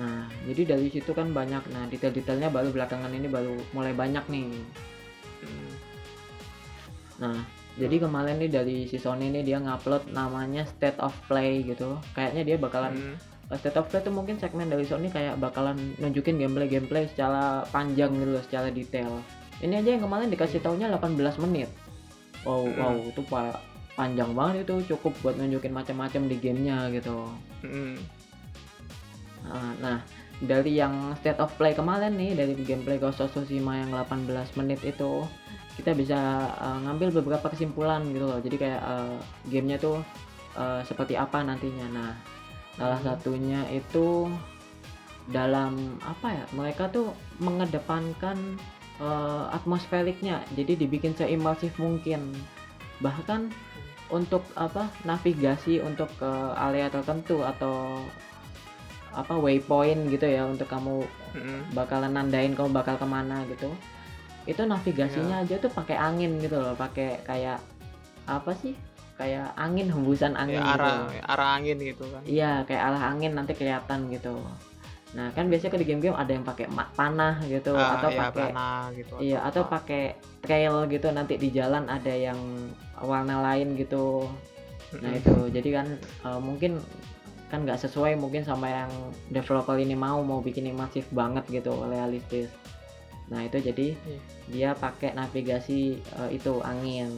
Nah 0.00 0.24
jadi 0.48 0.76
dari 0.76 0.88
situ 0.88 1.12
kan 1.12 1.32
banyak. 1.36 1.62
Nah 1.72 1.84
detail-detailnya 1.92 2.48
baru 2.48 2.72
belakangan 2.72 3.12
ini 3.12 3.28
baru 3.28 3.56
mulai 3.76 3.92
banyak 3.92 4.24
nih. 4.28 4.48
Mm, 4.48 4.64
Nah, 7.22 7.38
jadi 7.78 8.02
kemarin 8.02 8.36
nih 8.36 8.50
dari 8.50 8.76
si 8.84 8.98
Sony 8.98 9.30
ini 9.30 9.40
dia 9.40 9.56
ngupload 9.56 10.10
namanya 10.10 10.66
State 10.66 10.98
of 10.98 11.14
Play 11.24 11.62
gitu. 11.62 11.96
Kayaknya 12.12 12.42
dia 12.44 12.56
bakalan 12.58 12.92
mm, 12.92 13.14
eh, 13.48 13.56
State 13.56 13.78
of 13.78 13.86
Play 13.86 14.02
itu 14.02 14.10
mungkin 14.10 14.36
segmen 14.36 14.66
dari 14.66 14.82
Sony 14.82 15.06
kayak 15.06 15.38
bakalan 15.38 15.78
nunjukin 15.96 16.36
gameplay-gameplay 16.36 17.06
secara 17.06 17.62
panjang 17.70 18.10
gitu 18.12 18.34
loh, 18.34 18.42
secara 18.42 18.68
detail. 18.68 19.22
Ini 19.62 19.78
aja 19.78 19.94
yang 19.94 20.02
kemarin 20.02 20.28
dikasih 20.28 20.58
taunya 20.58 20.90
18 20.90 21.38
menit. 21.38 21.70
Wow, 22.42 22.66
Hmm. 22.66 22.74
wow, 22.74 22.96
itu 23.06 23.22
pa- 23.22 23.62
panjang 23.94 24.34
banget 24.34 24.66
itu 24.66 24.96
cukup 24.96 25.14
buat 25.22 25.38
nunjukin 25.38 25.70
macam-macam 25.70 26.26
di 26.26 26.36
gamenya 26.42 26.90
gitu. 26.90 27.30
mm, 27.62 27.94
Nah, 29.42 29.70
nah, 29.78 29.98
dari 30.38 30.74
yang 30.74 31.14
state 31.18 31.38
of 31.38 31.50
play 31.54 31.70
kemarin 31.70 32.14
nih 32.14 32.34
dari 32.34 32.54
gameplay 32.58 32.98
Ghost 32.98 33.18
of 33.18 33.30
Tsushima 33.30 33.78
yang 33.78 33.90
18 33.94 34.26
menit 34.54 34.82
itu 34.82 35.26
kita 35.76 35.96
bisa 35.96 36.18
uh, 36.60 36.78
ngambil 36.84 37.22
beberapa 37.22 37.48
kesimpulan 37.48 38.04
gitu 38.12 38.28
loh. 38.28 38.40
Jadi 38.40 38.56
kayak 38.60 38.80
uh, 38.84 39.16
gamenya 39.48 39.80
tuh 39.80 40.04
uh, 40.56 40.84
seperti 40.84 41.16
apa 41.16 41.40
nantinya. 41.40 41.86
Nah, 41.92 42.12
salah 42.76 43.00
Hmm. 43.00 43.08
satunya 43.16 43.60
itu 43.72 44.28
dalam 45.32 45.96
apa 46.04 46.28
ya? 46.32 46.44
Mereka 46.52 46.92
tuh 46.92 47.16
mengedepankan 47.40 48.36
uh, 49.00 49.48
atmosferiknya. 49.52 50.44
Jadi 50.52 50.84
dibikin 50.84 51.16
seimersif 51.16 51.72
mungkin. 51.80 52.36
Bahkan 53.00 53.48
untuk 54.12 54.44
apa 54.60 54.92
navigasi 55.08 55.80
untuk 55.80 56.12
ke 56.20 56.30
area 56.60 56.92
tertentu 56.92 57.40
atau 57.40 58.04
apa 59.12 59.36
waypoint 59.36 60.08
gitu 60.08 60.24
ya 60.24 60.48
untuk 60.48 60.68
kamu 60.68 61.04
mm, 61.36 61.76
bakalan 61.76 62.12
nandain 62.16 62.56
kamu 62.56 62.72
bakal 62.72 62.96
ke 62.96 63.04
mana 63.08 63.44
gitu 63.48 63.72
itu 64.46 64.62
navigasinya 64.64 65.42
aja 65.46 65.54
tuh 65.58 65.70
pakai 65.70 65.96
angin 65.96 66.38
gitu 66.42 66.58
loh 66.58 66.74
pakai 66.74 67.22
kayak 67.22 67.58
apa 68.26 68.52
sih? 68.58 68.74
Kayak 69.18 69.54
angin 69.54 69.86
hembusan 69.92 70.34
angin 70.34 70.58
ya 70.58 70.72
gitu 70.74 70.82
arah 70.82 70.92
loh. 70.98 71.10
arah 71.30 71.48
angin 71.60 71.76
gitu 71.78 72.04
kan. 72.10 72.22
Iya 72.26 72.64
kayak 72.66 72.82
arah 72.82 73.02
angin 73.12 73.32
nanti 73.38 73.52
kelihatan 73.54 74.10
gitu. 74.10 74.34
Nah 75.12 75.28
kan 75.36 75.46
biasanya 75.52 75.76
di 75.76 75.86
game-game 75.86 76.16
ada 76.16 76.32
yang 76.32 76.42
pakai 76.42 76.66
panah 76.96 77.36
gitu 77.44 77.76
Ah, 77.76 78.00
atau 78.00 78.08
ya, 78.08 78.18
pakai 78.32 78.48
gitu 78.96 79.14
iya 79.20 79.38
atau 79.44 79.62
apa. 79.68 79.78
pakai 79.78 80.02
trail 80.40 80.88
gitu 80.88 81.06
nanti 81.12 81.36
di 81.36 81.52
jalan 81.52 81.84
ada 81.86 82.10
yang 82.10 82.40
warna 82.98 83.44
lain 83.44 83.76
gitu. 83.76 84.26
Nah 85.04 85.12
itu. 85.12 85.52
Jadi 85.52 85.68
kan 85.70 85.86
eh, 86.00 86.40
mungkin 86.40 86.80
kan 87.52 87.68
nggak 87.68 87.84
sesuai 87.84 88.16
mungkin 88.16 88.48
sama 88.48 88.64
yang 88.72 88.90
developer 89.28 89.76
ini 89.76 89.92
mau 89.92 90.24
mau 90.24 90.40
bikin 90.40 90.72
masif 90.72 91.04
banget 91.12 91.44
gitu 91.52 91.76
realistis. 91.84 92.48
Nah 93.32 93.40
itu 93.42 93.56
jadi 93.58 93.96
Iya. 93.96 94.20
dia 94.46 94.70
pakai 94.76 95.16
navigasi 95.16 95.80
eh, 95.96 96.30
itu 96.30 96.60
angin 96.60 97.08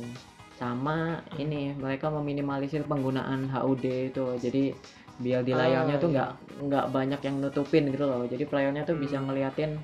sama 0.54 1.18
ini 1.34 1.74
mereka 1.74 2.06
meminimalisir 2.08 2.86
penggunaan 2.86 3.50
HUD 3.50 4.14
itu 4.14 4.24
jadi 4.38 4.70
biar 5.14 5.42
di 5.42 5.50
layarnya 5.50 5.98
tuh 5.98 6.08
iya. 6.08 6.14
nggak 6.14 6.30
nggak 6.64 6.86
banyak 6.90 7.20
yang 7.22 7.36
nutupin 7.38 7.90
gitu 7.90 8.06
loh 8.06 8.22
jadi 8.24 8.46
playernya 8.46 8.82
tuh 8.82 8.94
bisa 8.94 9.18
Hmm. 9.18 9.26
ngeliatin 9.26 9.82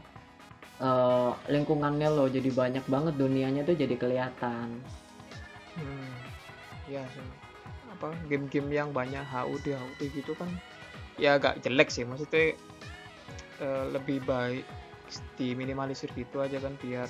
eh, 0.78 1.32
lingkungannya 1.50 2.08
loh 2.08 2.26
jadi 2.26 2.46
banyak 2.48 2.86
banget 2.86 3.14
dunianya 3.14 3.62
tuh 3.62 3.74
jadi 3.74 3.94
kelihatan 3.94 4.78
Hmm, 5.70 6.10
ya 6.86 7.00
sih. 7.08 7.22
Apa 7.90 8.10
game-game 8.26 8.70
yang 8.70 8.90
banyak 8.90 9.22
HUD 9.22 9.66
HUD 9.70 10.00
gitu 10.12 10.32
kan 10.34 10.50
ya 11.16 11.34
agak 11.36 11.60
jelek 11.60 11.90
sih 11.90 12.02
maksudnya 12.02 12.54
eh, 13.58 13.84
lebih 13.90 14.22
baik 14.24 14.64
diminimalisir 15.34 16.08
gitu 16.14 16.38
aja 16.38 16.56
kan 16.56 16.74
biar 16.78 17.08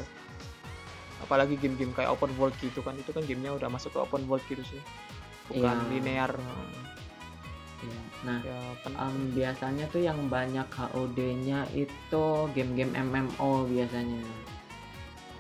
apalagi 1.21 1.55
game-game 1.55 1.93
kayak 1.93 2.09
open 2.09 2.33
world 2.35 2.57
gitu 2.59 2.81
kan 2.81 2.97
itu 2.97 3.13
kan 3.13 3.21
gamenya 3.23 3.53
udah 3.53 3.69
masuk 3.69 3.93
ke 3.93 4.01
open 4.01 4.25
world 4.25 4.41
gitu 4.47 4.65
sih 4.65 4.81
bukan 5.49 5.77
Iya. 5.77 5.89
linear 5.91 6.33
Iya. 7.81 8.01
nah 8.23 8.39
ya 8.41 8.61
pen- 8.81 8.97
Em, 8.97 9.17
biasanya 9.33 9.85
tuh 9.89 10.01
yang 10.01 10.29
banyak 10.29 10.65
HOD-nya 10.67 11.69
itu 11.73 12.25
game-game 12.53 12.93
MMO 12.95 13.65
biasanya 13.67 14.21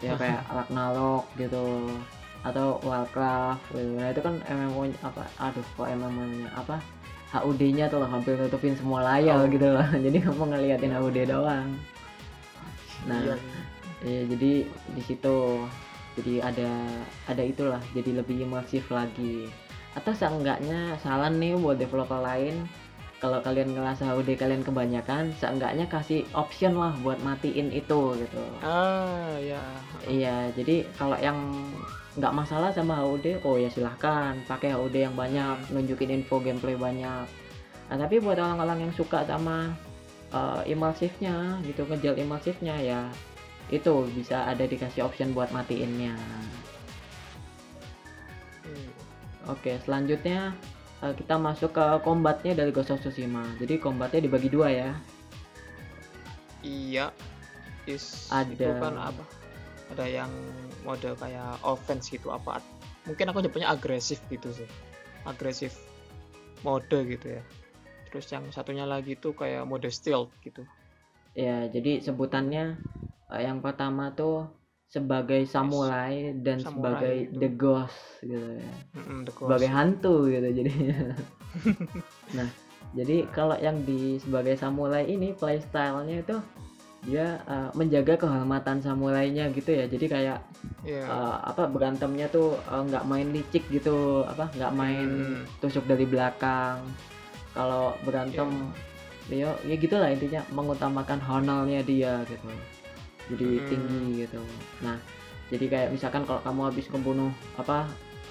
ya 0.00 0.16
kayak 0.20 0.44
Ragnarok 0.48 1.28
gitu 1.36 1.92
atau 2.40 2.80
Warcraft 2.80 3.60
gitu. 3.70 4.00
Nah, 4.00 4.08
itu 4.08 4.20
kan 4.20 4.40
MMO 4.42 4.88
apa 5.00 5.28
aduh 5.36 5.60
kok 5.76 5.84
MMO-nya 5.86 6.48
apa 6.56 6.80
HUD-nya 7.30 7.86
tuh 7.86 8.00
loh 8.00 8.08
hampir 8.08 8.34
nutupin 8.34 8.72
semua 8.74 9.04
layar 9.06 9.36
Oh. 9.36 9.46
gitu 9.46 9.68
loh. 9.68 9.84
Jadi 10.08 10.16
kamu 10.24 10.44
ngeliatin 10.48 10.92
HUD 10.92 11.18
doang. 11.24 11.68
Nah, 13.06 13.20
Iya. 13.24 13.36
Iya, 14.00 14.22
jadi 14.32 14.52
di 14.96 15.02
situ 15.04 15.36
jadi 16.16 16.40
ada 16.40 16.70
ada 17.28 17.42
itulah, 17.44 17.80
jadi 17.92 18.24
lebih 18.24 18.48
imersif 18.48 18.88
lagi. 18.88 19.46
Atau 19.92 20.16
seenggaknya 20.16 20.96
saran 21.04 21.36
nih 21.36 21.56
buat 21.60 21.76
developer 21.76 22.16
lain, 22.16 22.64
kalau 23.20 23.44
kalian 23.44 23.76
ngerasa 23.76 24.16
HUD 24.16 24.40
kalian 24.40 24.64
kebanyakan, 24.64 25.36
seenggaknya 25.36 25.84
kasih 25.92 26.24
option 26.32 26.80
lah 26.80 26.96
buat 27.04 27.20
matiin 27.20 27.68
itu 27.68 28.16
gitu. 28.16 28.42
Ah, 28.64 29.36
ya. 29.36 29.60
Iya, 30.08 30.48
jadi 30.56 30.88
kalau 30.96 31.20
yang 31.20 31.36
nggak 32.16 32.32
masalah 32.32 32.72
sama 32.72 33.04
HUD, 33.04 33.44
oh 33.44 33.60
ya 33.60 33.68
silahkan 33.68 34.40
pakai 34.48 34.72
HUD 34.72 34.96
yang 34.96 35.12
banyak, 35.12 35.60
nunjukin 35.68 36.16
info 36.16 36.40
gameplay 36.40 36.74
banyak. 36.74 37.28
Nah, 37.92 37.96
tapi 38.00 38.22
buat 38.24 38.40
orang-orang 38.40 38.88
yang 38.88 38.92
suka 38.96 39.28
sama 39.28 39.76
imersifnya 40.64 41.58
gitu, 41.66 41.82
ngejar 41.88 42.14
imersifnya 42.14 42.76
ya 42.78 43.00
itu 43.70 44.10
bisa 44.10 44.50
ada 44.50 44.66
dikasih 44.66 45.06
option 45.06 45.30
buat 45.30 45.54
matiinnya. 45.54 46.18
Hmm. 48.66 48.90
Oke, 49.46 49.78
selanjutnya 49.86 50.52
eh, 51.06 51.14
kita 51.14 51.38
masuk 51.38 51.70
ke 51.78 51.84
combatnya 52.02 52.52
dari 52.58 52.74
Ghost 52.74 52.90
of 52.90 52.98
Tsushima. 53.00 53.46
Jadi 53.62 53.78
combatnya 53.78 54.26
dibagi 54.26 54.50
dua 54.50 54.68
ya. 54.74 54.90
Iya. 56.66 57.14
Is 57.86 58.28
Ada- 58.28 58.52
itu 58.52 58.70
kan 58.82 58.94
apa? 58.98 59.24
Ada 59.94 60.06
yang 60.06 60.30
mode 60.86 61.14
kayak 61.18 61.58
offense 61.62 62.10
gitu 62.10 62.30
apa? 62.30 62.58
Mungkin 63.06 63.26
aku 63.30 63.38
nyebutnya 63.42 63.70
agresif 63.70 64.20
gitu 64.30 64.50
sih. 64.50 64.68
Agresif 65.24 65.78
mode 66.66 67.06
gitu 67.06 67.38
ya. 67.38 67.42
Terus 68.10 68.26
yang 68.28 68.44
satunya 68.50 68.84
lagi 68.84 69.14
tuh 69.14 69.32
kayak 69.32 69.62
mode 69.64 69.86
stealth 69.88 70.34
gitu. 70.42 70.66
Ya, 71.32 71.70
jadi 71.70 72.02
sebutannya 72.02 72.74
eh, 73.30 73.42
yang 73.46 73.62
pertama 73.62 74.10
tuh 74.10 74.50
sebagai 74.90 75.46
samurai 75.46 76.34
dan 76.42 76.58
Samurai 76.58 76.66
sebagai 76.66 77.14
itu. 77.30 77.38
the 77.38 77.48
ghost 77.54 77.98
gitu 78.26 78.48
ya. 78.58 78.72
Mm-mm, 78.98 79.18
the 79.22 79.32
sebagai 79.32 79.68
ghost. 79.70 79.76
hantu 79.78 80.14
gitu 80.26 80.48
jadinya. 80.50 80.98
nah, 82.36 82.48
jadi 82.98 83.16
kalau 83.30 83.54
yang 83.62 83.78
di 83.86 84.18
sebagai 84.18 84.58
samurai 84.58 85.06
ini 85.06 85.30
playstyle-nya 85.38 86.26
itu 86.26 86.36
dia 87.00 87.40
uh, 87.48 87.70
menjaga 87.72 88.18
kehormatan 88.18 88.82
samurainya 88.82 89.48
gitu 89.54 89.70
ya. 89.72 89.86
Jadi 89.86 90.06
kayak 90.10 90.38
Iya. 90.84 91.06
uh, 91.06 91.36
apa 91.46 91.70
berantemnya 91.70 92.26
tuh 92.28 92.58
uh, 92.68 92.82
nggak 92.84 93.06
main 93.06 93.30
licik 93.30 93.64
gitu, 93.70 94.26
apa 94.26 94.50
nggak 94.58 94.72
main 94.74 95.08
Hmm. 95.08 95.44
tusuk 95.62 95.86
dari 95.86 96.04
belakang. 96.04 96.82
Kalau 97.50 97.94
berantem 98.02 98.48
ya 99.28 99.50
ya 99.62 99.74
gitulah 99.74 100.10
intinya 100.10 100.42
mengutamakan 100.50 101.18
honornya 101.18 101.82
dia 101.82 102.22
gitu. 102.26 102.46
Jadi 103.30 103.48
Hmm. 103.58 103.66
tinggi 103.66 104.02
gitu. 104.26 104.40
Nah, 104.82 104.98
jadi 105.48 105.64
kayak 105.66 105.88
misalkan 105.94 106.22
kalau 106.24 106.42
kamu 106.42 106.60
habis 106.66 106.86
membunuh 106.90 107.30
apa 107.54 107.86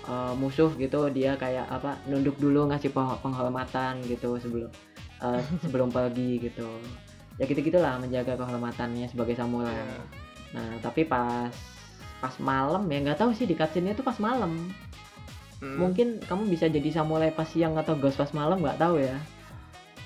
uh, 0.06 0.34
musuh 0.36 0.72
gitu 0.76 1.08
dia 1.10 1.36
kayak 1.36 1.68
apa 1.68 1.96
nunduk 2.06 2.36
dulu 2.36 2.68
ngasih 2.68 2.92
peng- 2.92 3.20
penghormatan 3.20 4.00
gitu 4.04 4.36
sebelum 4.40 4.72
uh, 5.20 5.40
sebelum 5.64 5.88
pergi 5.88 6.40
gitu 6.42 6.68
ya 7.36 7.48
gitu 7.48 7.64
gitulah 7.64 7.96
menjaga 7.96 8.36
kehormatannya 8.36 9.08
sebagai 9.08 9.36
samurai 9.36 9.72
Iya. 9.72 9.96
nah 10.50 10.70
tapi 10.84 11.08
pas 11.08 11.52
pas 12.20 12.36
malam 12.44 12.84
ya 12.92 13.00
nggak 13.00 13.16
tahu 13.16 13.32
sih 13.32 13.48
di 13.48 13.56
cutscene 13.56 13.96
itu 13.96 14.04
pas 14.04 14.20
malam 14.20 14.68
Mm. 15.60 15.76
mungkin 15.76 16.08
kamu 16.24 16.48
bisa 16.48 16.72
jadi 16.72 16.88
samurai 16.90 17.36
pas 17.36 17.44
siang 17.44 17.76
atau 17.76 17.92
ghost 18.00 18.16
pas 18.16 18.32
malam 18.32 18.64
nggak 18.64 18.80
tahu 18.80 18.96
ya 19.04 19.20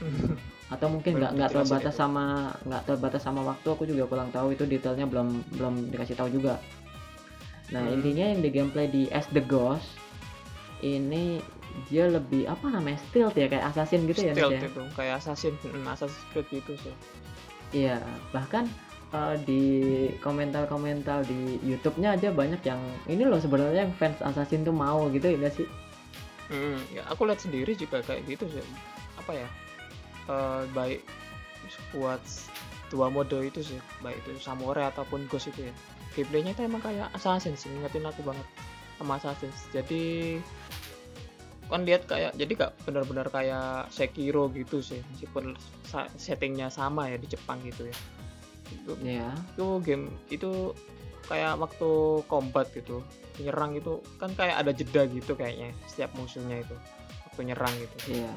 atau 0.73 0.89
mungkin 0.89 1.21
nggak 1.21 1.31
nggak 1.37 1.51
terbatas 1.53 1.93
sama 1.93 2.49
nggak 2.65 2.83
terbatas 2.89 3.21
sama 3.21 3.45
waktu 3.45 3.67
aku 3.69 3.85
juga 3.85 4.09
kurang 4.09 4.33
tahu 4.33 4.57
itu 4.57 4.65
detailnya 4.65 5.05
belum 5.05 5.29
belum 5.53 5.93
dikasih 5.93 6.17
tahu 6.17 6.33
juga 6.33 6.57
nah 7.69 7.85
Hmm. 7.85 7.95
intinya 8.01 8.25
yang 8.33 8.41
di 8.41 8.49
gameplay 8.49 8.89
di 8.89 9.05
As 9.13 9.29
the 9.29 9.41
Ghost 9.41 9.85
ini 10.81 11.37
dia 11.89 12.05
lebih 12.05 12.45
apa 12.45 12.69
namanya 12.69 12.97
stealth 13.09 13.37
ya 13.37 13.45
kayak 13.45 13.65
assassin 13.69 14.05
gitu 14.05 14.25
ya 14.25 14.33
stealth 14.33 14.53
ya 14.53 14.61
itu 14.65 14.83
kayak 14.93 15.13
assassin, 15.21 15.53
mm, 15.63 15.85
Assassin's 15.87 16.25
Creed 16.33 16.45
gitu 16.49 16.73
sih. 16.81 16.93
iya 17.73 17.97
bahkan 18.29 18.65
eh, 19.13 19.35
di 19.45 19.63
komentar-komentar 20.19 21.23
di 21.29 21.61
YouTube-nya 21.61 22.17
aja 22.17 22.33
banyak 22.33 22.61
yang 22.65 22.81
ini 23.05 23.23
loh 23.23 23.37
sebenarnya 23.37 23.85
yang 23.87 23.93
fans 23.95 24.17
assassin 24.25 24.65
tuh 24.65 24.73
mau 24.73 25.07
gitu 25.13 25.29
ya 25.29 25.49
sih 25.53 25.69
Mm, 26.51 26.77
ya 26.91 27.01
aku 27.07 27.25
lihat 27.25 27.39
sendiri 27.39 27.73
juga 27.73 28.03
kayak 28.03 28.27
gitu 28.27 28.45
sih. 28.51 28.65
Apa 29.17 29.31
ya? 29.33 29.47
eh, 30.23 30.63
baik 30.71 31.01
buat 31.91 32.21
dua 32.87 33.09
mode 33.11 33.35
itu 33.43 33.59
sih, 33.59 33.79
baik 34.05 34.19
itu 34.23 34.39
samurai 34.39 34.87
ataupun 34.91 35.27
ghost 35.27 35.51
itu 35.51 35.67
ya. 35.67 35.73
Gameplaynya 36.13 36.53
itu 36.53 36.61
emang 36.63 36.79
kayak 36.83 37.09
assassin 37.17 37.57
sih, 37.57 37.67
ngingetin 37.73 38.05
aku 38.05 38.21
banget 38.21 38.45
sama 38.99 39.17
assassin. 39.17 39.51
Jadi 39.73 40.37
kan 41.71 41.89
lihat 41.89 42.05
kayak 42.05 42.37
jadi 42.37 42.51
gak 42.53 42.71
benar-benar 42.85 43.27
kayak 43.33 43.89
Sekiro 43.89 44.45
gitu 44.53 44.79
sih, 44.83 45.01
meskipun 45.15 45.57
settingnya 46.21 46.69
sama 46.69 47.09
ya 47.09 47.17
di 47.17 47.25
Jepang 47.27 47.57
gitu 47.65 47.89
ya. 47.89 47.97
Itu 48.73 48.97
ya 49.05 49.29
itu 49.53 49.65
game 49.85 50.09
itu 50.33 50.73
kayak 51.29 51.61
waktu 51.61 51.91
combat 52.25 52.67
gitu. 52.73 53.05
Nyerang 53.37 53.77
itu 53.77 54.01
kan 54.17 54.33
kayak 54.33 54.65
ada 54.65 54.71
jeda 54.73 55.05
gitu 55.09 55.33
kayaknya 55.37 55.73
setiap 55.85 56.13
musuhnya 56.17 56.61
itu 56.61 56.75
waktu 57.29 57.41
nyerang 57.53 57.73
gitu. 57.77 58.21
Iya. 58.21 58.33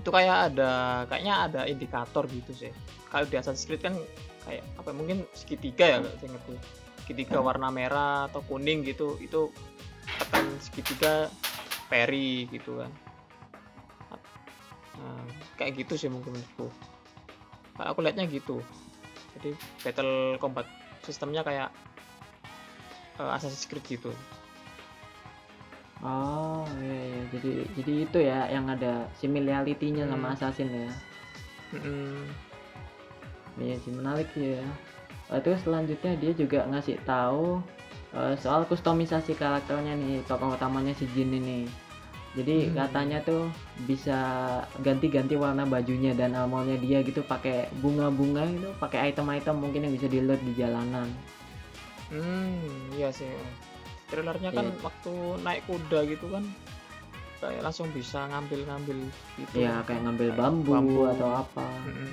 Itu 0.00 0.08
kayak 0.12 0.36
ada 0.52 0.72
kayaknya 1.08 1.34
ada 1.48 1.60
indikator 1.64 2.24
gitu 2.28 2.52
sih. 2.52 2.72
Kalau 3.12 3.28
di 3.28 3.36
Assassin's 3.36 3.68
Creed 3.68 3.84
kan 3.84 3.94
kayak 4.44 4.64
apa 4.76 4.88
ya, 4.92 4.94
mungkin 4.96 5.18
segitiga 5.32 5.84
ya 5.84 5.98
saya 6.20 6.28
ngerti 6.36 6.52
segitiga 7.04 7.40
warna 7.40 7.68
merah 7.68 8.28
atau 8.28 8.40
kuning 8.44 8.84
gitu 8.84 9.16
itu 9.20 9.52
tekan 10.20 10.44
segitiga 10.60 11.32
parry 11.88 12.48
gitu 12.48 12.80
kan. 12.80 12.92
Nah, 15.00 15.24
kayak 15.60 15.84
gitu 15.84 16.00
sih 16.00 16.08
mungkin 16.08 16.32
menurutku. 16.32 16.72
Kalau 17.76 17.88
aku 17.92 18.00
lihatnya 18.06 18.24
gitu 18.30 18.64
jadi 19.38 19.50
battle 19.82 20.14
combat 20.38 20.66
sistemnya 21.02 21.42
kayak 21.42 21.68
eh, 23.18 23.30
Assassin's 23.34 23.66
Creed 23.66 23.84
gitu 23.86 24.12
Oh 26.04 26.68
iya, 26.84 27.00
iya. 27.00 27.22
jadi 27.32 27.52
jadi 27.80 27.92
itu 28.04 28.18
ya 28.20 28.40
yang 28.52 28.68
ada 28.68 29.08
similarity-nya 29.16 30.04
sama 30.04 30.28
Hmm. 30.28 30.36
assassin 30.36 30.68
ya. 30.68 30.90
Mm-mm. 31.72 32.28
Iya 33.56 33.74
sih 33.80 33.92
menarik 33.94 34.28
ya. 34.36 34.60
Eh, 35.32 35.40
terus 35.40 35.64
selanjutnya 35.64 36.12
dia 36.20 36.36
juga 36.36 36.68
ngasih 36.68 37.00
tahu 37.08 37.56
eh, 38.12 38.36
soal 38.36 38.68
kustomisasi 38.68 39.32
karakternya 39.32 39.96
nih 39.96 40.20
tokoh 40.28 40.52
utamanya 40.52 40.92
si 40.92 41.08
Jin 41.16 41.32
ini. 41.32 41.64
Jadi 42.34 42.66
Hmm. 42.66 42.74
katanya 42.76 43.18
tuh 43.22 43.46
bisa 43.86 44.18
ganti-ganti 44.82 45.34
warna 45.34 45.62
bajunya 45.62 46.10
dan 46.12 46.34
armornya 46.34 46.74
dia 46.76 46.98
gitu 47.00 47.22
pakai 47.22 47.70
bunga-bunga 47.78 48.42
itu, 48.44 48.68
pakai 48.76 49.10
item-item 49.10 49.54
mungkin 49.56 49.86
yang 49.86 49.94
bisa 49.94 50.06
dilihat 50.06 50.42
di 50.42 50.52
jalanan. 50.52 51.06
Hmm, 52.10 52.58
iya 52.92 53.08
sih. 53.08 53.30
Trailernya 54.10 54.50
kan 54.50 54.66
Iya. 54.66 54.78
waktu 54.82 55.12
naik 55.40 55.62
kuda 55.64 55.98
gitu 56.06 56.26
kan 56.28 56.44
kayak 57.38 57.62
langsung 57.62 57.86
bisa 57.90 58.26
ngambil-ngambil 58.26 58.98
gitu. 59.36 59.54
Ya 59.54 59.78
kayak 59.82 60.02
ngambil 60.02 60.28
Kayak 60.30 60.40
bambu, 60.40 60.70
bambu. 60.70 61.00
atau 61.08 61.28
apa. 61.38 61.66
Mm-mm. 61.86 62.10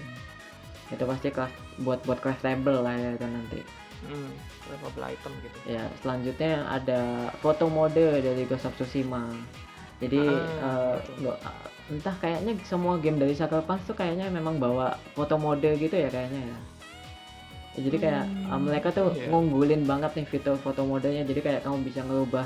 Itu 0.91 1.03
pasti 1.07 1.27
craft 1.31 1.55
buat 1.79 1.99
buat 2.03 2.19
craftable 2.19 2.77
lah 2.77 2.93
ya 2.93 3.10
itu 3.15 3.25
nanti. 3.25 3.60
Hmm, 4.01 4.34
level 4.67 5.03
item 5.03 5.34
gitu. 5.39 5.57
Ya, 5.65 5.86
selanjutnya 6.01 6.65
ada 6.67 7.01
foto 7.38 7.69
mode 7.69 8.01
dari 8.19 8.43
Ghost 8.45 8.65
of 8.65 8.73
Tsushima. 8.75 9.29
Jadi 10.02 10.18
Ah, 10.20 10.66
eh, 10.66 10.94
betul. 10.98 11.16
nggak- 11.22 11.42
entah 11.92 12.16
kayaknya 12.18 12.54
semua 12.66 12.98
game 12.98 13.20
dari 13.20 13.38
Sucker 13.38 13.62
Punch 13.62 13.86
tuh 13.86 13.94
kayaknya 13.94 14.32
memang 14.32 14.58
bawa 14.58 14.98
foto 15.14 15.38
mode 15.38 15.68
gitu 15.78 15.94
ya 15.94 16.10
kayaknya 16.10 16.42
ya. 16.50 16.58
Jadi 17.72 17.98
kayak 18.00 18.26
Hmm, 18.26 18.52
eh, 18.52 18.60
mereka 18.60 18.90
tuh 18.92 19.14
iya. 19.14 19.30
ngunggulin 19.30 19.86
banget 19.86 20.12
nih 20.18 20.28
fitur 20.28 20.58
foto 20.58 20.84
modenya. 20.84 21.24
Jadi 21.24 21.40
kayak 21.40 21.62
kamu 21.64 21.86
bisa 21.86 22.02
ngerubah 22.04 22.44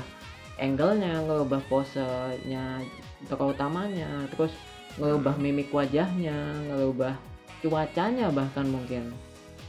angle-nya, 0.56 1.24
ngerubah 1.26 1.60
posenya 1.66 2.80
tokoh 3.26 3.50
utamanya, 3.50 4.28
terus 4.30 4.52
ngerubah 4.96 5.34
Hmm. 5.34 5.42
mimik 5.42 5.68
wajahnya, 5.72 6.36
ngerubah 6.70 7.16
cuacanya 7.60 8.30
bahkan 8.30 8.68
mungkin. 8.68 9.10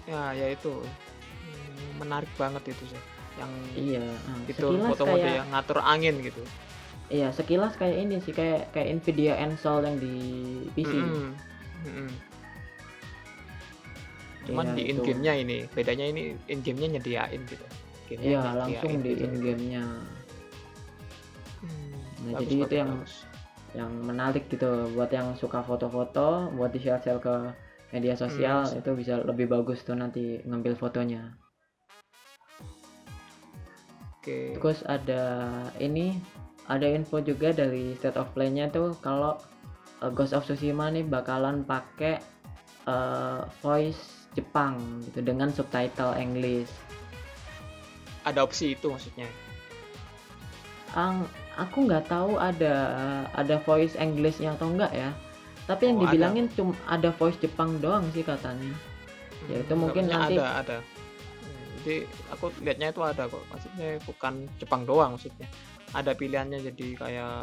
Ya, 0.06 0.32
ya 0.32 0.54
itu. 0.54 0.72
Hmm, 0.72 2.04
menarik 2.04 2.30
banget 2.38 2.76
itu 2.76 2.84
sih. 2.94 3.02
Yang 3.38 3.52
Iya, 3.78 4.06
ah, 4.26 4.40
itu 4.46 4.66
foto 4.82 5.04
mode 5.06 5.22
kayak 5.22 5.36
yang 5.42 5.50
ngatur 5.54 5.80
angin 5.82 6.16
gitu. 6.22 6.44
Iya, 7.08 7.32
sekilas 7.32 7.80
kayak 7.80 7.98
ini 8.04 8.20
sih 8.20 8.36
kayak 8.36 8.76
kayak 8.76 9.00
Nvidia 9.00 9.40
Ensol 9.40 9.80
yang 9.82 9.96
di 9.96 10.16
PC. 10.76 10.92
Mm-mm. 10.92 11.32
Mm-mm. 11.88 12.10
Cuman 14.44 14.66
Iya, 14.66 14.76
di 14.76 14.84
itu. 14.84 14.92
in 14.92 14.98
game-nya 15.04 15.34
ini, 15.36 15.58
bedanya 15.72 16.06
ini 16.08 16.24
in 16.48 16.60
game-nya 16.60 17.00
nyediain 17.00 17.42
gitu. 17.48 17.66
Gamenya 18.08 18.28
Iya, 18.28 18.42
langsung 18.56 18.92
di 19.04 19.12
gitu. 19.12 19.24
in 19.24 19.34
game-nya. 19.40 19.84
nah 22.18 22.34
Bagus, 22.34 22.42
jadi 22.44 22.56
itu 22.66 22.76
yang 22.76 22.92
bagus. 22.98 23.14
yang 23.72 23.92
menarik 24.02 24.44
gitu 24.50 24.70
buat 24.94 25.12
yang 25.14 25.38
suka 25.38 25.62
foto-foto 25.62 26.50
buat 26.54 26.74
di 26.74 26.80
share 26.82 26.98
share 26.98 27.22
ke 27.22 27.36
media 27.94 28.18
sosial 28.18 28.66
Hmm. 28.66 28.80
itu 28.80 28.90
bisa 28.98 29.22
lebih 29.22 29.46
bagus 29.46 29.86
tuh 29.86 29.94
nanti 29.94 30.42
ngambil 30.44 30.74
fotonya 30.76 31.38
Oke. 34.18 34.58
terus 34.58 34.82
ada 34.84 35.24
ini 35.78 36.18
ada 36.68 36.84
info 36.84 37.20
juga 37.20 37.52
dari 37.52 37.96
state 37.96 38.16
of 38.16 38.28
play-nya 38.32 38.68
tuh 38.68 38.92
kalau 39.00 39.40
uh, 40.00 40.12
Ghost 40.12 40.36
of 40.36 40.44
Tsushima 40.44 40.92
nih 40.92 41.04
bakalan 41.04 41.64
pakai 41.64 42.20
uh, 42.86 43.48
voice 43.60 44.28
Jepang 44.34 44.78
gitu 45.04 45.24
dengan 45.24 45.50
subtitle 45.50 46.14
English. 46.14 46.70
Ada 48.22 48.44
opsi 48.44 48.76
itu 48.76 48.92
maksudnya. 48.92 49.26
Ang, 50.94 51.26
aku 51.56 51.88
nggak 51.88 52.06
tahu 52.06 52.36
ada 52.36 52.76
ada 53.32 53.56
voice 53.64 53.96
Englishnya 53.96 54.54
atau 54.54 54.68
enggak 54.68 54.92
ya. 54.92 55.10
Tapi 55.66 55.84
yang 55.88 55.98
Oh, 55.98 56.04
ada. 56.04 56.12
dibilangin 56.12 56.46
cuma 56.52 56.76
ada 56.86 57.10
voice 57.12 57.40
Jepang 57.40 57.80
doang 57.80 58.08
sih 58.12 58.24
katanya. 58.24 58.72
Ya, 59.48 59.64
itu 59.64 59.72
Hmm, 59.72 59.82
mungkin 59.84 60.04
nanti- 60.08 60.36
ada 60.36 60.64
ada. 60.64 60.78
Hmm, 60.80 61.66
Jadi 61.80 61.96
aku 62.30 62.46
lihatnya 62.60 62.88
itu 62.92 63.02
ada 63.04 63.24
kok. 63.26 63.44
Maksudnya 63.48 63.88
bukan 64.04 64.34
Jepang 64.60 64.82
doang 64.84 65.16
maksudnya. 65.16 65.48
Ada 65.96 66.16
pilihannya 66.16 66.60
jadi 66.74 66.88
kayak 67.00 67.40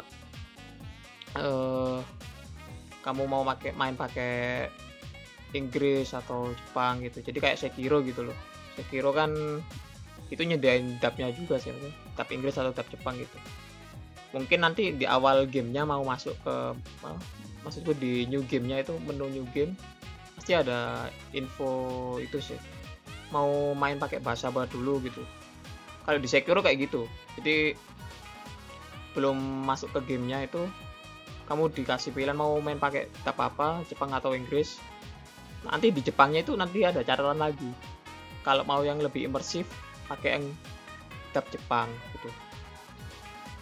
eh 1.35 1.99
kamu 3.05 3.23
mau 3.29 3.45
pakai 3.45 3.71
main 3.77 3.93
pakai 3.93 4.65
Inggris 5.53 6.11
atau 6.11 6.51
Jepang 6.51 7.05
gitu. 7.05 7.21
Jadi 7.21 7.37
kayak 7.37 7.57
Sekiro 7.61 8.01
gitu 8.01 8.25
loh. 8.27 8.37
Sekiro 8.75 9.13
kan 9.15 9.31
itu 10.33 10.41
nyediain 10.41 10.97
dubnya 10.97 11.29
juga 11.29 11.61
sih 11.61 11.69
dub 12.17 12.29
Inggris 12.33 12.57
atau 12.57 12.73
dub 12.73 12.87
Jepang 12.89 13.15
gitu. 13.17 13.37
Mungkin 14.33 14.65
nanti 14.65 14.91
di 14.91 15.05
awal 15.07 15.47
gamenya 15.47 15.87
mau 15.87 16.03
masuk 16.03 16.35
ke 16.43 16.55
apa, 16.75 17.15
maksudku 17.65 17.97
di 17.97 18.29
new 18.29 18.45
gamenya 18.45 18.85
itu 18.85 18.93
menu 19.01 19.25
new 19.33 19.45
game 19.49 19.73
pasti 20.37 20.53
ada 20.53 21.09
info 21.33 21.71
itu 22.21 22.37
sih 22.37 22.59
mau 23.33 23.73
main 23.73 23.97
pakai 23.97 24.21
bahasa 24.21 24.53
apa 24.53 24.69
dulu 24.69 25.01
gitu 25.01 25.25
kalau 26.05 26.21
di 26.21 26.29
Sekiro 26.29 26.61
kayak 26.61 26.85
gitu 26.85 27.09
jadi 27.41 27.73
belum 29.15 29.37
masuk 29.65 29.95
ke 29.95 30.13
gamenya 30.13 30.43
itu 30.43 30.61
kamu 31.47 31.71
dikasih 31.71 32.11
pilihan 32.11 32.35
mau 32.35 32.57
main 32.59 32.75
pakai 32.75 33.07
dub 33.23 33.37
apa 33.39 33.81
Jepang 33.87 34.11
atau 34.11 34.35
Inggris 34.35 34.77
nanti 35.63 35.89
di 35.89 36.01
Jepangnya 36.03 36.43
itu 36.43 36.53
nanti 36.53 36.83
ada 36.83 37.01
catatan 37.01 37.39
lagi 37.39 37.71
kalau 38.43 38.61
mau 38.67 38.83
yang 38.83 38.99
lebih 39.01 39.25
imersif 39.25 39.65
pakai 40.05 40.37
yang 40.37 40.45
dub 41.33 41.45
Jepang 41.49 41.87
gitu 42.13 42.29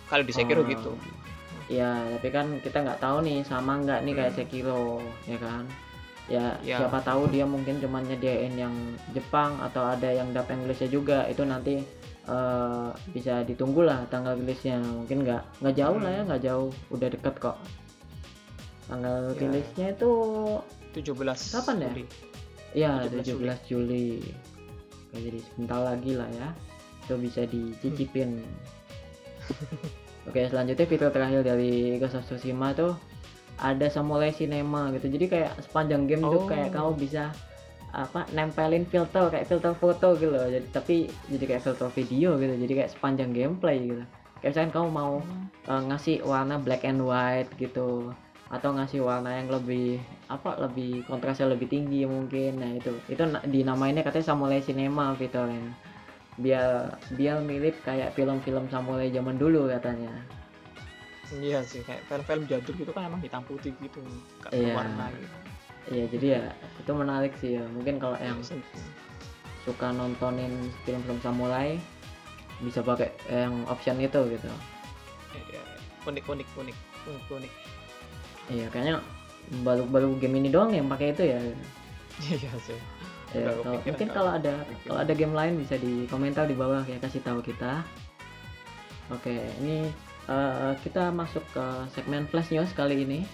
kalau 0.09 0.23
di 0.25 0.33
Sekiro 0.35 0.61
Oh, 0.61 0.67
gitu 0.67 0.91
Ya, 1.71 1.95
tapi 2.19 2.27
kan 2.27 2.59
kita 2.59 2.83
nggak 2.83 2.99
tahu 2.99 3.23
nih 3.23 3.39
sama 3.47 3.79
nggak 3.79 4.03
nih 4.03 4.13
kayak 4.13 4.31
Hmm. 4.35 4.39
Sekiro, 4.43 4.99
ya 5.23 5.39
kan? 5.39 5.63
Ya, 6.27 6.59
Ya. 6.59 6.75
siapa 6.83 6.99
tahu 6.99 7.31
dia 7.31 7.47
mungkin 7.47 7.79
cuma 7.79 8.03
nyediain 8.03 8.51
yang 8.59 8.75
Jepang 9.15 9.55
atau 9.63 9.87
ada 9.87 10.11
yang 10.11 10.35
dub 10.35 10.43
Englishnya 10.51 10.91
juga. 10.91 11.23
Itu 11.31 11.47
nanti 11.47 11.79
eh, 12.23 12.89
bisa 13.09 13.43
ditunggu 13.43 13.83
lah 13.83 14.07
tanggal 14.07 14.33
rilisnya. 14.33 14.79
Mungkin 14.79 15.23
nggak 15.23 15.59
nggak 15.59 15.75
jauh 15.75 15.97
lah 15.97 16.09
ya, 16.09 16.21
Hmm. 16.21 16.27
nggak 16.31 16.41
jauh, 16.41 16.69
udah 16.89 17.07
deket 17.09 17.35
kok. 17.37 17.57
Tanggal 18.85 19.19
Ya. 19.29 19.39
rilisnya 19.39 19.87
itu 19.91 20.11
17 20.93 21.39
Kapan 21.51 21.75
ya? 21.79 21.89
Juli. 21.89 22.05
ya 22.73 22.91
17 23.05 23.37
17 23.37 23.59
Juli. 23.65 24.09
Oke, 25.07 25.17
jadi 25.21 25.39
sebentar 25.43 25.79
lagi 25.79 26.11
lah 26.13 26.29
ya. 26.31 26.49
Itu 27.03 27.15
bisa 27.17 27.43
dicicipin. 27.43 28.41
Oke, 30.27 30.47
selanjutnya 30.47 30.85
fitur 30.85 31.11
terakhir 31.11 31.43
dari 31.43 31.99
Ghost 31.99 32.15
of 32.15 32.23
Tsushima 32.23 32.71
tuh 32.71 32.95
ada 33.55 33.85
samurai 33.87 34.31
cinema 34.31 34.89
gitu. 34.91 35.05
Jadi 35.07 35.25
kayak 35.27 35.51
sepanjang 35.61 36.07
game 36.07 36.23
tuh 36.23 36.43
Oh. 36.43 36.47
kayak 36.47 36.71
kamu 36.71 36.95
bisa 36.97 37.29
apa 37.93 38.25
nempelin 38.33 38.89
filter 38.89 39.29
kayak 39.29 39.45
filter 39.45 39.73
foto 39.77 40.17
gitu 40.17 40.33
loh. 40.33 40.49
Jadi 40.49 40.65
tapi 40.73 40.95
jadi 41.29 41.45
kayak 41.45 41.63
filter 41.63 41.89
video 41.93 42.35
gitu. 42.41 42.53
Jadi 42.57 42.73
kayak 42.73 42.91
sepanjang 42.91 43.29
gameplay 43.31 43.77
gitu. 43.85 44.03
Kayak 44.41 44.51
misalkan 44.57 44.71
kamu 44.73 44.89
mau 44.89 45.13
eh, 45.69 45.81
ngasih 45.87 46.15
warna 46.25 46.57
black 46.57 46.83
and 46.83 46.99
white 46.99 47.49
gitu 47.55 48.11
atau 48.51 48.69
ngasih 48.69 49.01
warna 49.01 49.33
yang 49.33 49.49
lebih 49.49 49.97
apa 50.29 50.53
lebih 50.61 51.01
kontrasnya 51.09 51.49
lebih 51.49 51.65
tinggi 51.65 52.05
mungkin 52.05 52.61
nah 52.61 52.69
itu 52.69 52.93
itu 53.09 53.25
na- 53.25 53.41
dinamainnya 53.41 54.05
katanya 54.05 54.29
samurai 54.29 54.61
cinema 54.61 55.17
fiturnya 55.17 55.73
biar 56.37 56.93
biar 57.17 57.41
mirip 57.41 57.81
kayak 57.81 58.13
film-film 58.13 58.69
samurai 58.69 59.09
zaman 59.09 59.41
dulu 59.41 59.65
katanya 59.73 60.13
Iya 61.33 61.65
sih, 61.65 61.81
kayak 61.81 62.05
film-film 62.05 62.45
jadul 62.45 62.73
gitu 62.77 62.91
kan 62.93 63.09
emang 63.09 63.17
hitam 63.25 63.41
putih 63.49 63.73
gitu, 63.81 64.05
nggak 64.37 64.53
Iya. 64.53 64.77
berwarna 64.77 65.09
gitu. 65.17 65.37
Iya 65.89 66.05
jadi 66.07 66.27
ya 66.39 66.43
itu 66.79 66.91
menarik 66.91 67.33
sih 67.37 67.59
ya 67.59 67.63
mungkin 67.69 67.99
kalau 67.99 68.15
yang 68.17 68.39
suka 69.63 69.91
nontonin 69.91 70.51
film-film 70.83 71.19
samurai 71.19 71.79
bisa 72.59 72.79
pakai 72.79 73.11
yang 73.27 73.63
option 73.65 73.99
itu 73.99 74.19
gitu 74.29 74.49
Iya, 75.33 75.61
unik 76.05 76.23
unik 76.23 76.47
unik 76.55 76.77
unik 77.09 77.25
unik. 77.31 77.51
iya 78.47 78.65
kayaknya 78.69 79.01
baru-baru 79.65 80.15
game 80.17 80.39
ini 80.39 80.49
doang 80.49 80.69
yang 80.69 80.87
pakai 80.87 81.11
itu 81.11 81.23
ya 81.25 81.39
Iya 82.21 82.53
sih. 82.61 82.77
Ya, 83.33 83.49
kalau- 83.49 83.81
mungkin 83.81 84.07
kalau 84.07 84.31
ada 84.37 84.53
kalau 84.85 84.99
ada 85.01 85.13
game 85.17 85.33
lain 85.33 85.57
bisa 85.57 85.73
di 85.75 86.05
komentar 86.05 86.45
di 86.45 86.53
bawah 86.53 86.85
ya 86.85 87.01
kasih 87.01 87.25
tahu 87.25 87.41
kita. 87.41 87.81
Oke, 89.09 89.33
ini 89.57 89.89
eh, 90.29 90.71
kita 90.85 91.09
masuk 91.09 91.41
ke 91.49 91.65
segmen 91.89 92.29
flash 92.29 92.53
news 92.53 92.69
kali 92.71 93.01
ini. 93.01 93.25